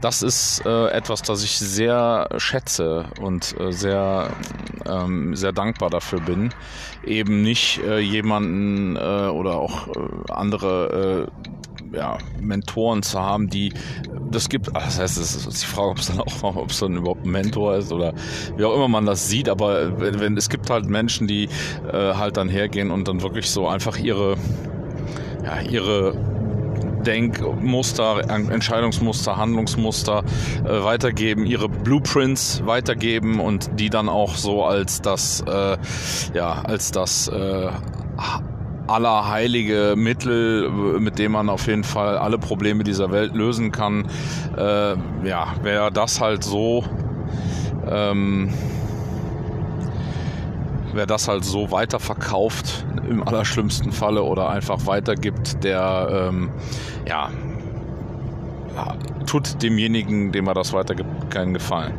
das 0.00 0.22
ist 0.22 0.64
äh, 0.66 0.88
etwas, 0.88 1.22
das 1.22 1.42
ich 1.42 1.58
sehr 1.58 2.28
schätze 2.38 3.06
und 3.20 3.58
äh, 3.58 3.72
sehr, 3.72 4.30
ähm, 4.86 5.34
sehr 5.34 5.52
dankbar 5.52 5.90
dafür 5.90 6.20
bin. 6.20 6.50
Eben 7.04 7.42
nicht 7.42 7.80
äh, 7.84 7.98
jemanden 7.98 8.96
äh, 8.96 9.28
oder 9.28 9.56
auch 9.56 9.88
äh, 9.88 10.32
andere 10.32 11.28
ja, 11.92 12.18
Mentoren 12.40 13.02
zu 13.02 13.18
haben, 13.18 13.48
die 13.48 13.72
das 14.30 14.48
gibt, 14.48 14.68
das 14.74 14.98
heißt, 14.98 15.18
es 15.18 15.46
ist 15.46 15.62
die 15.62 15.66
Frage, 15.66 15.90
ob 15.90 15.98
es 15.98 16.08
dann 16.08 16.20
auch, 16.20 16.42
ob 16.42 16.70
es 16.70 16.80
dann 16.80 16.96
überhaupt 16.96 17.24
ein 17.24 17.30
Mentor 17.30 17.76
ist 17.76 17.92
oder 17.92 18.12
wie 18.56 18.64
auch 18.64 18.74
immer 18.74 18.88
man 18.88 19.06
das 19.06 19.28
sieht, 19.28 19.48
aber 19.48 19.98
wenn, 20.00 20.20
wenn 20.20 20.36
es 20.36 20.48
gibt 20.48 20.70
halt 20.70 20.86
Menschen, 20.86 21.26
die 21.26 21.48
äh, 21.90 22.14
halt 22.14 22.36
dann 22.36 22.48
hergehen 22.48 22.90
und 22.90 23.08
dann 23.08 23.22
wirklich 23.22 23.50
so 23.50 23.66
einfach 23.66 23.98
ihre 23.98 24.36
ja, 25.44 25.60
ihre 25.60 26.14
Denkmuster, 27.04 28.28
Entscheidungsmuster, 28.28 29.36
Handlungsmuster 29.36 30.24
äh, 30.64 30.84
weitergeben, 30.84 31.46
ihre 31.46 31.68
Blueprints 31.68 32.62
weitergeben 32.64 33.40
und 33.40 33.70
die 33.78 33.90
dann 33.90 34.08
auch 34.08 34.36
so 34.36 34.64
als 34.64 35.00
das, 35.02 35.42
äh, 35.46 35.76
ja, 36.34 36.62
als 36.62 36.90
das 36.90 37.28
äh, 37.28 37.68
allerheilige 38.86 39.94
Mittel, 39.96 40.70
mit 40.70 41.18
dem 41.18 41.32
man 41.32 41.48
auf 41.50 41.66
jeden 41.66 41.84
Fall 41.84 42.16
alle 42.16 42.38
Probleme 42.38 42.84
dieser 42.84 43.10
Welt 43.10 43.34
lösen 43.34 43.70
kann. 43.70 44.06
Äh, 44.56 44.94
ja, 45.26 45.54
wer 45.62 45.90
das 45.90 46.20
halt 46.20 46.42
so 46.42 46.84
ähm, 47.90 48.50
wer 50.98 51.06
das 51.06 51.28
halt 51.28 51.44
so 51.44 51.70
weiterverkauft, 51.70 52.84
im 53.08 53.26
allerschlimmsten 53.26 53.92
Falle, 53.92 54.24
oder 54.24 54.50
einfach 54.50 54.84
weitergibt, 54.84 55.62
der 55.62 56.28
ähm, 56.28 56.50
ja, 57.06 57.30
tut 59.24 59.62
demjenigen, 59.62 60.32
dem 60.32 60.48
er 60.48 60.54
das 60.54 60.72
weitergibt, 60.72 61.30
keinen 61.30 61.54
Gefallen. 61.54 61.94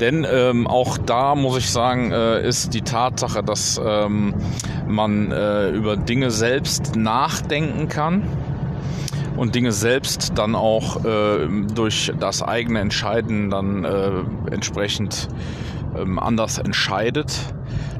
Denn 0.00 0.24
ähm, 0.30 0.66
auch 0.68 0.98
da 0.98 1.34
muss 1.34 1.58
ich 1.58 1.70
sagen, 1.70 2.12
äh, 2.12 2.46
ist 2.46 2.74
die 2.74 2.82
Tatsache, 2.82 3.42
dass 3.42 3.80
ähm, 3.84 4.34
man 4.86 5.32
äh, 5.32 5.70
über 5.70 5.96
Dinge 5.96 6.30
selbst 6.30 6.94
nachdenken 6.94 7.88
kann 7.88 8.22
und 9.36 9.54
Dinge 9.54 9.72
selbst 9.72 10.38
dann 10.38 10.54
auch 10.54 11.04
äh, 11.04 11.48
durch 11.74 12.12
das 12.20 12.42
eigene 12.42 12.80
Entscheiden 12.80 13.50
dann 13.50 13.84
äh, 13.84 14.10
entsprechend 14.50 15.28
ähm, 15.96 16.18
anders 16.18 16.58
entscheidet 16.58 17.52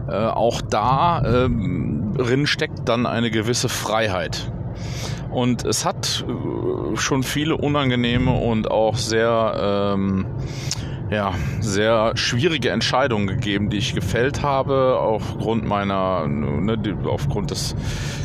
äh, 0.09 0.13
auch 0.13 0.61
da 0.61 1.23
ähm, 1.25 2.15
drin 2.17 2.47
steckt 2.47 2.89
dann 2.89 3.07
eine 3.07 3.31
gewisse 3.31 3.69
Freiheit. 3.69 4.53
Und 5.31 5.65
es 5.65 5.85
hat 5.85 6.25
äh, 6.29 6.97
schon 6.97 7.23
viele 7.23 7.57
unangenehme 7.57 8.33
und 8.33 8.71
auch 8.71 8.97
sehr 8.97 9.93
ähm, 9.95 10.27
ja, 11.13 11.35
sehr 11.61 12.13
schwierige 12.17 12.71
Entscheidungen 12.71 13.27
gegeben, 13.27 13.69
die 13.69 13.77
ich 13.77 13.95
gefällt 13.95 14.43
habe, 14.43 14.99
aufgrund 14.99 15.65
meiner, 15.65 16.27
ne, 16.27 16.79
aufgrund 17.05 17.51
des, 17.51 17.77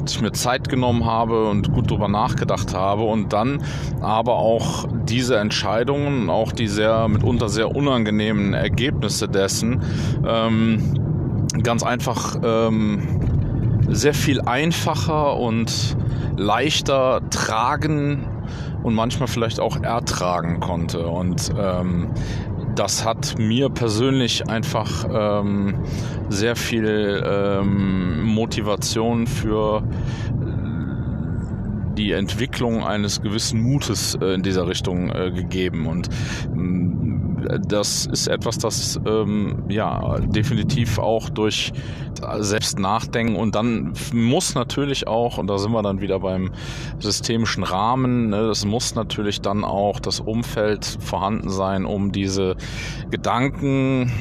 dass 0.01 0.13
ich 0.13 0.21
mir 0.21 0.32
Zeit 0.32 0.69
genommen 0.69 1.05
habe 1.05 1.49
und 1.49 1.73
gut 1.73 1.91
drüber 1.91 2.07
nachgedacht 2.07 2.73
habe 2.73 3.03
und 3.03 3.34
dann 3.34 3.61
aber 3.99 4.38
auch 4.38 4.88
diese 5.03 5.38
Entscheidungen, 5.38 6.30
auch 6.30 6.53
die 6.53 6.67
sehr, 6.67 7.09
mitunter 7.09 7.49
sehr 7.49 7.75
unangenehmen 7.75 8.53
Ergebnisse 8.53 9.28
dessen, 9.28 9.82
ähm, 10.25 11.16
ganz 11.63 11.83
einfach 11.83 12.37
ähm, 12.43 13.01
sehr 13.89 14.13
viel 14.13 14.41
einfacher 14.41 15.37
und 15.37 15.95
leichter 16.37 17.21
tragen 17.29 18.27
und 18.83 18.93
manchmal 18.93 19.27
vielleicht 19.27 19.59
auch 19.59 19.81
ertragen 19.81 20.59
konnte. 20.59 21.07
Und 21.07 21.51
ähm, 21.57 22.09
das 22.75 23.03
hat 23.03 23.39
mir 23.39 23.69
persönlich 23.69 24.47
einfach 24.49 25.05
ähm, 25.11 25.75
sehr 26.29 26.55
viel 26.55 27.23
ähm, 27.25 28.23
Motivation 28.23 29.25
für 29.25 29.83
die 31.97 32.11
Entwicklung 32.11 32.85
eines 32.85 33.21
gewissen 33.21 33.61
Mutes 33.61 34.15
äh, 34.21 34.35
in 34.35 34.43
dieser 34.43 34.67
Richtung 34.67 35.09
äh, 35.09 35.31
gegeben. 35.31 35.87
Und 35.87 36.09
das 37.67 38.05
ist 38.05 38.27
etwas, 38.27 38.57
das 38.57 38.99
ähm, 39.05 39.63
ja 39.69 40.19
definitiv 40.19 40.99
auch 40.99 41.29
durch 41.29 41.71
selbst 42.39 42.79
nachdenken 42.79 43.35
und 43.35 43.55
dann 43.55 43.93
muss 44.11 44.55
natürlich 44.55 45.07
auch, 45.07 45.37
und 45.37 45.47
da 45.47 45.57
sind 45.57 45.71
wir 45.71 45.83
dann 45.83 46.01
wieder 46.01 46.19
beim 46.19 46.51
systemischen 46.99 47.63
Rahmen, 47.63 48.29
ne, 48.29 48.37
es 48.47 48.65
muss 48.65 48.95
natürlich 48.95 49.41
dann 49.41 49.63
auch 49.63 49.99
das 49.99 50.19
Umfeld 50.19 50.97
vorhanden 50.99 51.49
sein, 51.49 51.85
um 51.85 52.11
diese 52.11 52.55
Gedanken 53.11 54.11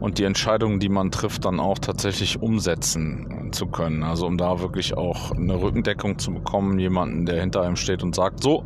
und 0.00 0.18
die 0.18 0.24
Entscheidungen, 0.24 0.80
die 0.80 0.88
man 0.88 1.10
trifft, 1.10 1.44
dann 1.44 1.60
auch 1.60 1.78
tatsächlich 1.78 2.42
umsetzen 2.42 3.43
zu 3.54 3.66
können. 3.66 4.02
Also 4.02 4.26
um 4.26 4.36
da 4.36 4.60
wirklich 4.60 4.96
auch 4.96 5.30
eine 5.32 5.60
Rückendeckung 5.60 6.18
zu 6.18 6.32
bekommen, 6.32 6.78
jemanden, 6.78 7.26
der 7.26 7.40
hinter 7.40 7.62
einem 7.62 7.76
steht 7.76 8.02
und 8.02 8.14
sagt, 8.14 8.42
so, 8.42 8.64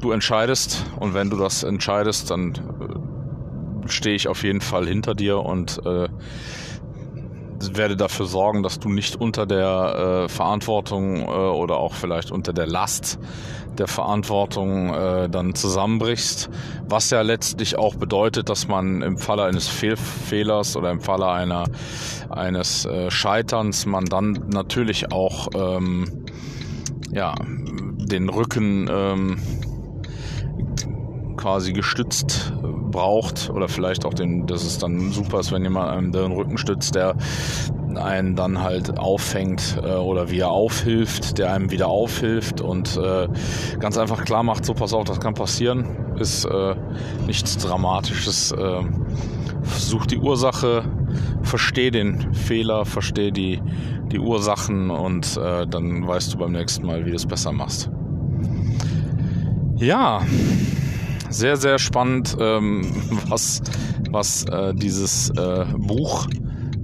du 0.00 0.12
entscheidest 0.12 0.86
und 0.98 1.14
wenn 1.14 1.30
du 1.30 1.36
das 1.36 1.62
entscheidest, 1.62 2.30
dann 2.30 2.52
äh, 2.52 3.88
stehe 3.88 4.14
ich 4.14 4.28
auf 4.28 4.42
jeden 4.44 4.60
Fall 4.60 4.86
hinter 4.86 5.14
dir 5.14 5.38
und 5.40 5.84
äh, 5.84 6.08
werde 7.76 7.96
dafür 7.96 8.26
sorgen, 8.26 8.62
dass 8.62 8.78
du 8.78 8.88
nicht 8.88 9.16
unter 9.16 9.46
der 9.46 10.24
äh, 10.24 10.28
Verantwortung 10.28 11.20
äh, 11.20 11.24
oder 11.24 11.76
auch 11.76 11.94
vielleicht 11.94 12.30
unter 12.30 12.52
der 12.52 12.66
Last 12.66 13.18
der 13.78 13.86
Verantwortung 13.86 14.92
äh, 14.92 15.28
dann 15.30 15.54
zusammenbrichst, 15.54 16.50
was 16.88 17.10
ja 17.10 17.22
letztlich 17.22 17.78
auch 17.78 17.94
bedeutet, 17.94 18.48
dass 18.48 18.68
man 18.68 19.02
im 19.02 19.16
Falle 19.16 19.44
eines 19.44 19.68
Fehl 19.68 19.96
Fehlers 19.96 20.76
oder 20.76 20.90
im 20.90 21.00
Falle 21.00 21.28
einer 21.28 21.64
eines 22.28 22.84
äh, 22.84 23.10
Scheiterns 23.10 23.86
man 23.86 24.04
dann 24.06 24.44
natürlich 24.48 25.12
auch 25.12 25.48
ähm, 25.54 26.24
ja 27.10 27.34
den 27.42 28.28
Rücken 28.28 28.88
ähm, 28.90 29.38
quasi 31.42 31.72
gestützt 31.72 32.52
braucht 32.62 33.50
oder 33.50 33.66
vielleicht 33.66 34.06
auch 34.06 34.14
den, 34.14 34.46
dass 34.46 34.62
es 34.62 34.78
dann 34.78 35.10
super 35.10 35.40
ist, 35.40 35.50
wenn 35.50 35.64
jemand 35.64 35.90
einem 35.90 36.12
den 36.12 36.30
Rücken 36.30 36.56
stützt, 36.56 36.94
der 36.94 37.16
einen 37.96 38.36
dann 38.36 38.62
halt 38.62 38.96
auffängt 38.96 39.76
äh, 39.82 39.96
oder 39.96 40.30
wie 40.30 40.38
er 40.38 40.50
aufhilft, 40.50 41.38
der 41.38 41.52
einem 41.52 41.72
wieder 41.72 41.88
aufhilft 41.88 42.60
und 42.60 42.96
äh, 42.96 43.26
ganz 43.80 43.98
einfach 43.98 44.24
klar 44.24 44.44
macht, 44.44 44.64
so 44.64 44.72
pass 44.72 44.92
auf, 44.92 45.04
das 45.04 45.18
kann 45.18 45.34
passieren, 45.34 46.14
ist 46.16 46.44
äh, 46.44 46.76
nichts 47.26 47.58
Dramatisches. 47.58 48.52
Äh, 48.52 48.82
versuch 49.62 50.06
die 50.06 50.18
Ursache, 50.18 50.84
versteh 51.42 51.90
den 51.90 52.34
Fehler, 52.34 52.84
versteh 52.84 53.32
die, 53.32 53.60
die 54.12 54.18
Ursachen 54.20 54.90
und 54.90 55.36
äh, 55.36 55.66
dann 55.66 56.06
weißt 56.06 56.34
du 56.34 56.38
beim 56.38 56.52
nächsten 56.52 56.86
Mal, 56.86 57.04
wie 57.04 57.10
du 57.10 57.16
es 57.16 57.26
besser 57.26 57.52
machst. 57.52 57.90
Ja, 59.76 60.22
sehr, 61.32 61.56
sehr 61.56 61.78
spannend, 61.78 62.36
ähm, 62.38 62.82
was, 63.28 63.62
was 64.10 64.44
äh, 64.44 64.74
dieses 64.74 65.30
äh, 65.30 65.64
Buch 65.76 66.26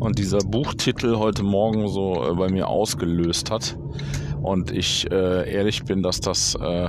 und 0.01 0.18
dieser 0.18 0.38
Buchtitel 0.38 1.16
heute 1.16 1.42
Morgen 1.42 1.88
so 1.88 2.24
äh, 2.24 2.34
bei 2.34 2.49
mir 2.51 2.68
ausgelöst 2.68 3.51
hat. 3.51 3.78
Und 4.42 4.70
ich 4.70 5.11
äh, 5.11 5.53
ehrlich 5.53 5.84
bin, 5.84 6.03
dass 6.03 6.20
das 6.20 6.55
äh, 6.55 6.88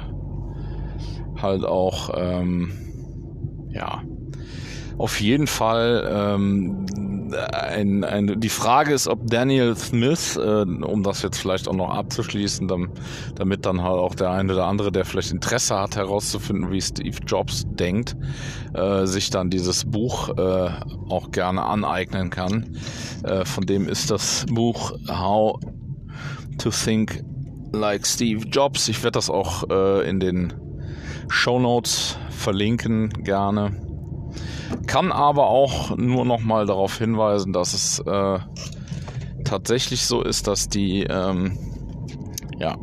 halt 1.41 1.65
auch, 1.65 2.11
ähm, 2.15 2.71
ja, 3.71 4.03
auf 4.97 5.19
jeden 5.19 5.47
Fall 5.47 6.09
ähm, 6.11 6.85
ein, 7.33 8.03
ein, 8.03 8.39
die 8.39 8.49
Frage 8.49 8.93
ist, 8.93 9.07
ob 9.07 9.27
Daniel 9.27 9.75
Smith, 9.75 10.37
äh, 10.37 10.61
um 10.61 11.03
das 11.03 11.21
jetzt 11.21 11.39
vielleicht 11.39 11.67
auch 11.67 11.73
noch 11.73 11.89
abzuschließen, 11.89 12.67
dann, 12.67 12.89
damit 13.35 13.65
dann 13.65 13.81
halt 13.81 13.99
auch 13.99 14.15
der 14.15 14.31
eine 14.31 14.53
oder 14.53 14.65
andere, 14.65 14.91
der 14.91 15.05
vielleicht 15.05 15.31
Interesse 15.31 15.79
hat, 15.79 15.95
herauszufinden, 15.95 16.71
wie 16.71 16.81
Steve 16.81 17.17
Jobs 17.25 17.65
denkt, 17.67 18.15
äh, 18.73 19.05
sich 19.05 19.29
dann 19.29 19.49
dieses 19.49 19.85
Buch 19.85 20.29
äh, 20.37 20.69
auch 21.09 21.31
gerne 21.31 21.63
aneignen 21.63 22.29
kann. 22.29 22.77
Äh, 23.23 23.45
von 23.45 23.65
dem 23.65 23.87
ist 23.87 24.11
das 24.11 24.45
Buch 24.49 24.93
How 25.09 25.59
to 26.57 26.69
Think 26.69 27.23
Like 27.71 28.05
Steve 28.05 28.45
Jobs. 28.47 28.87
Ich 28.87 29.03
werde 29.03 29.17
das 29.17 29.29
auch 29.29 29.69
äh, 29.69 30.09
in 30.09 30.19
den 30.19 30.53
Show 31.29 31.59
Notes 31.59 32.17
verlinken, 32.29 33.09
gerne. 33.23 33.88
Kann 34.87 35.11
aber 35.11 35.47
auch 35.47 35.95
nur 35.97 36.25
noch 36.25 36.41
mal 36.41 36.65
darauf 36.65 36.97
hinweisen, 36.97 37.53
dass 37.53 37.73
es 37.73 37.99
äh, 37.99 38.39
tatsächlich 39.43 40.05
so 40.05 40.21
ist, 40.21 40.47
dass 40.47 40.69
die, 40.69 41.03
ähm, 41.03 41.57
ja, 42.57 42.75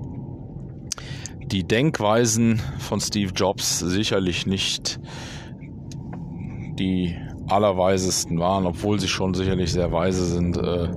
die 1.47 1.64
Denkweisen 1.64 2.61
von 2.78 3.01
Steve 3.01 3.32
Jobs 3.32 3.78
sicherlich 3.78 4.47
nicht 4.47 4.99
die 6.78 7.16
allerweisesten 7.49 8.39
waren, 8.39 8.66
obwohl 8.66 8.99
sie 8.99 9.09
schon 9.09 9.34
sicherlich 9.34 9.72
sehr 9.72 9.93
weise 9.93 10.24
sind. 10.24 10.57
Äh, 10.57 10.89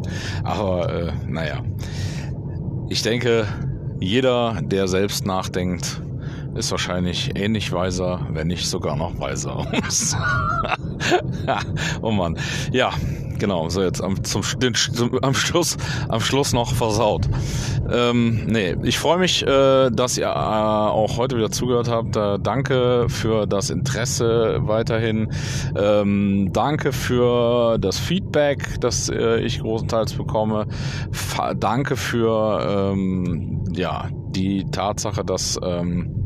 aber 0.43 0.89
äh, 0.89 1.11
naja, 1.27 1.61
ich 2.89 3.01
denke, 3.03 3.47
jeder, 3.99 4.59
der 4.63 4.87
selbst 4.87 5.25
nachdenkt, 5.25 6.01
ist 6.55 6.71
wahrscheinlich 6.71 7.31
ähnlich 7.35 7.71
weiser, 7.71 8.27
wenn 8.31 8.47
nicht 8.47 8.67
sogar 8.67 8.95
noch 8.95 9.19
weiser. 9.19 9.65
oh 12.01 12.11
Mann. 12.11 12.37
Ja, 12.71 12.91
genau. 13.39 13.69
So 13.69 13.81
jetzt 13.81 14.03
am, 14.03 14.23
zum, 14.23 14.43
den, 14.59 14.75
zum, 14.75 15.17
am, 15.23 15.33
Schluss, 15.33 15.77
am 16.07 16.21
Schluss 16.21 16.53
noch 16.53 16.73
versaut. 16.73 17.27
Ähm, 17.91 18.45
nee, 18.47 18.75
ich 18.83 18.99
freue 18.99 19.17
mich, 19.17 19.45
äh, 19.45 19.89
dass 19.89 20.17
ihr 20.17 20.27
äh, 20.27 20.29
auch 20.29 21.17
heute 21.17 21.37
wieder 21.37 21.51
zugehört 21.51 21.89
habt. 21.89 22.15
Äh, 22.15 22.37
danke 22.39 23.07
für 23.09 23.47
das 23.47 23.69
Interesse 23.69 24.59
weiterhin. 24.61 25.31
Ähm, 25.75 26.51
danke 26.53 26.91
für 26.91 27.77
das 27.79 27.97
Feedback, 27.97 28.79
das 28.81 29.09
äh, 29.09 29.39
ich 29.39 29.61
großenteils 29.61 30.13
bekomme. 30.13 30.67
F 31.11 31.39
danke 31.57 31.95
für 31.95 32.91
ähm, 32.93 33.63
ja, 33.73 34.09
die 34.11 34.65
Tatsache, 34.65 35.23
dass 35.23 35.57
ähm, 35.63 36.18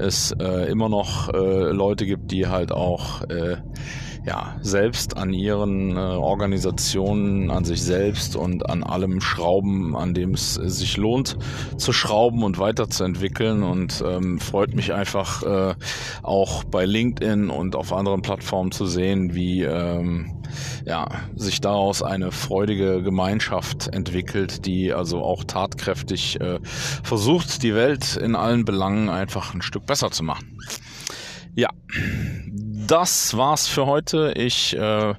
es 0.00 0.32
äh, 0.40 0.70
immer 0.70 0.88
noch 0.88 1.28
äh, 1.32 1.70
Leute 1.72 2.06
gibt, 2.06 2.30
die 2.30 2.46
halt 2.46 2.72
auch 2.72 3.22
äh, 3.22 3.56
ja, 4.26 4.56
selbst 4.60 5.16
an 5.16 5.32
ihren 5.32 5.96
äh, 5.96 6.00
Organisationen, 6.00 7.50
an 7.50 7.64
sich 7.64 7.82
selbst 7.82 8.36
und 8.36 8.68
an 8.68 8.82
allem 8.82 9.20
schrauben, 9.20 9.96
an 9.96 10.12
dem 10.12 10.34
es 10.34 10.54
sich 10.54 10.96
lohnt 10.96 11.36
zu 11.76 11.92
schrauben 11.92 12.42
und 12.42 12.58
weiterzuentwickeln. 12.58 13.62
Und 13.62 14.02
ähm, 14.06 14.38
freut 14.38 14.74
mich 14.74 14.92
einfach 14.92 15.42
äh, 15.42 15.74
auch 16.22 16.64
bei 16.64 16.84
LinkedIn 16.84 17.50
und 17.50 17.76
auf 17.76 17.92
anderen 17.92 18.22
Plattformen 18.22 18.72
zu 18.72 18.84
sehen, 18.84 19.34
wie 19.34 19.62
ähm, 19.62 20.39
ja, 20.84 21.08
sich 21.36 21.60
daraus 21.60 22.02
eine 22.02 22.32
freudige 22.32 23.02
Gemeinschaft 23.02 23.88
entwickelt, 23.88 24.66
die 24.66 24.92
also 24.92 25.22
auch 25.22 25.44
tatkräftig 25.44 26.40
äh, 26.40 26.58
versucht, 27.02 27.62
die 27.62 27.74
Welt 27.74 28.16
in 28.16 28.34
allen 28.34 28.64
Belangen 28.64 29.08
einfach 29.08 29.54
ein 29.54 29.62
Stück 29.62 29.86
besser 29.86 30.10
zu 30.10 30.22
machen. 30.22 30.58
Ja, 31.54 31.68
das 32.86 33.36
war's 33.36 33.66
für 33.66 33.86
heute. 33.86 34.32
Ich 34.36 34.76
äh, 34.76 35.14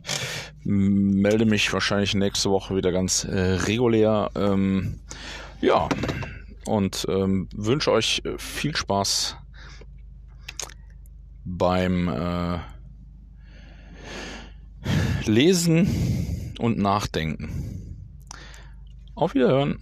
melde 0.64 1.46
mich 1.46 1.72
wahrscheinlich 1.74 2.16
nächste 2.16 2.50
Woche 2.50 2.76
wieder 2.76 2.92
ganz 2.92 3.24
äh, 3.24 3.40
regulär. 3.40 4.30
Ähm, 4.36 5.00
ja, 5.60 5.90
und 6.66 7.06
ähm, 7.10 7.50
wünsche 7.56 7.92
euch 7.92 8.22
viel 8.38 8.76
Spaß 8.76 9.38
beim 11.44 12.08
äh, 12.08 12.60
Lesen 15.26 16.54
und 16.60 16.78
Nachdenken. 16.78 17.98
Auf 19.16 19.34
Wiederhören. 19.34 19.80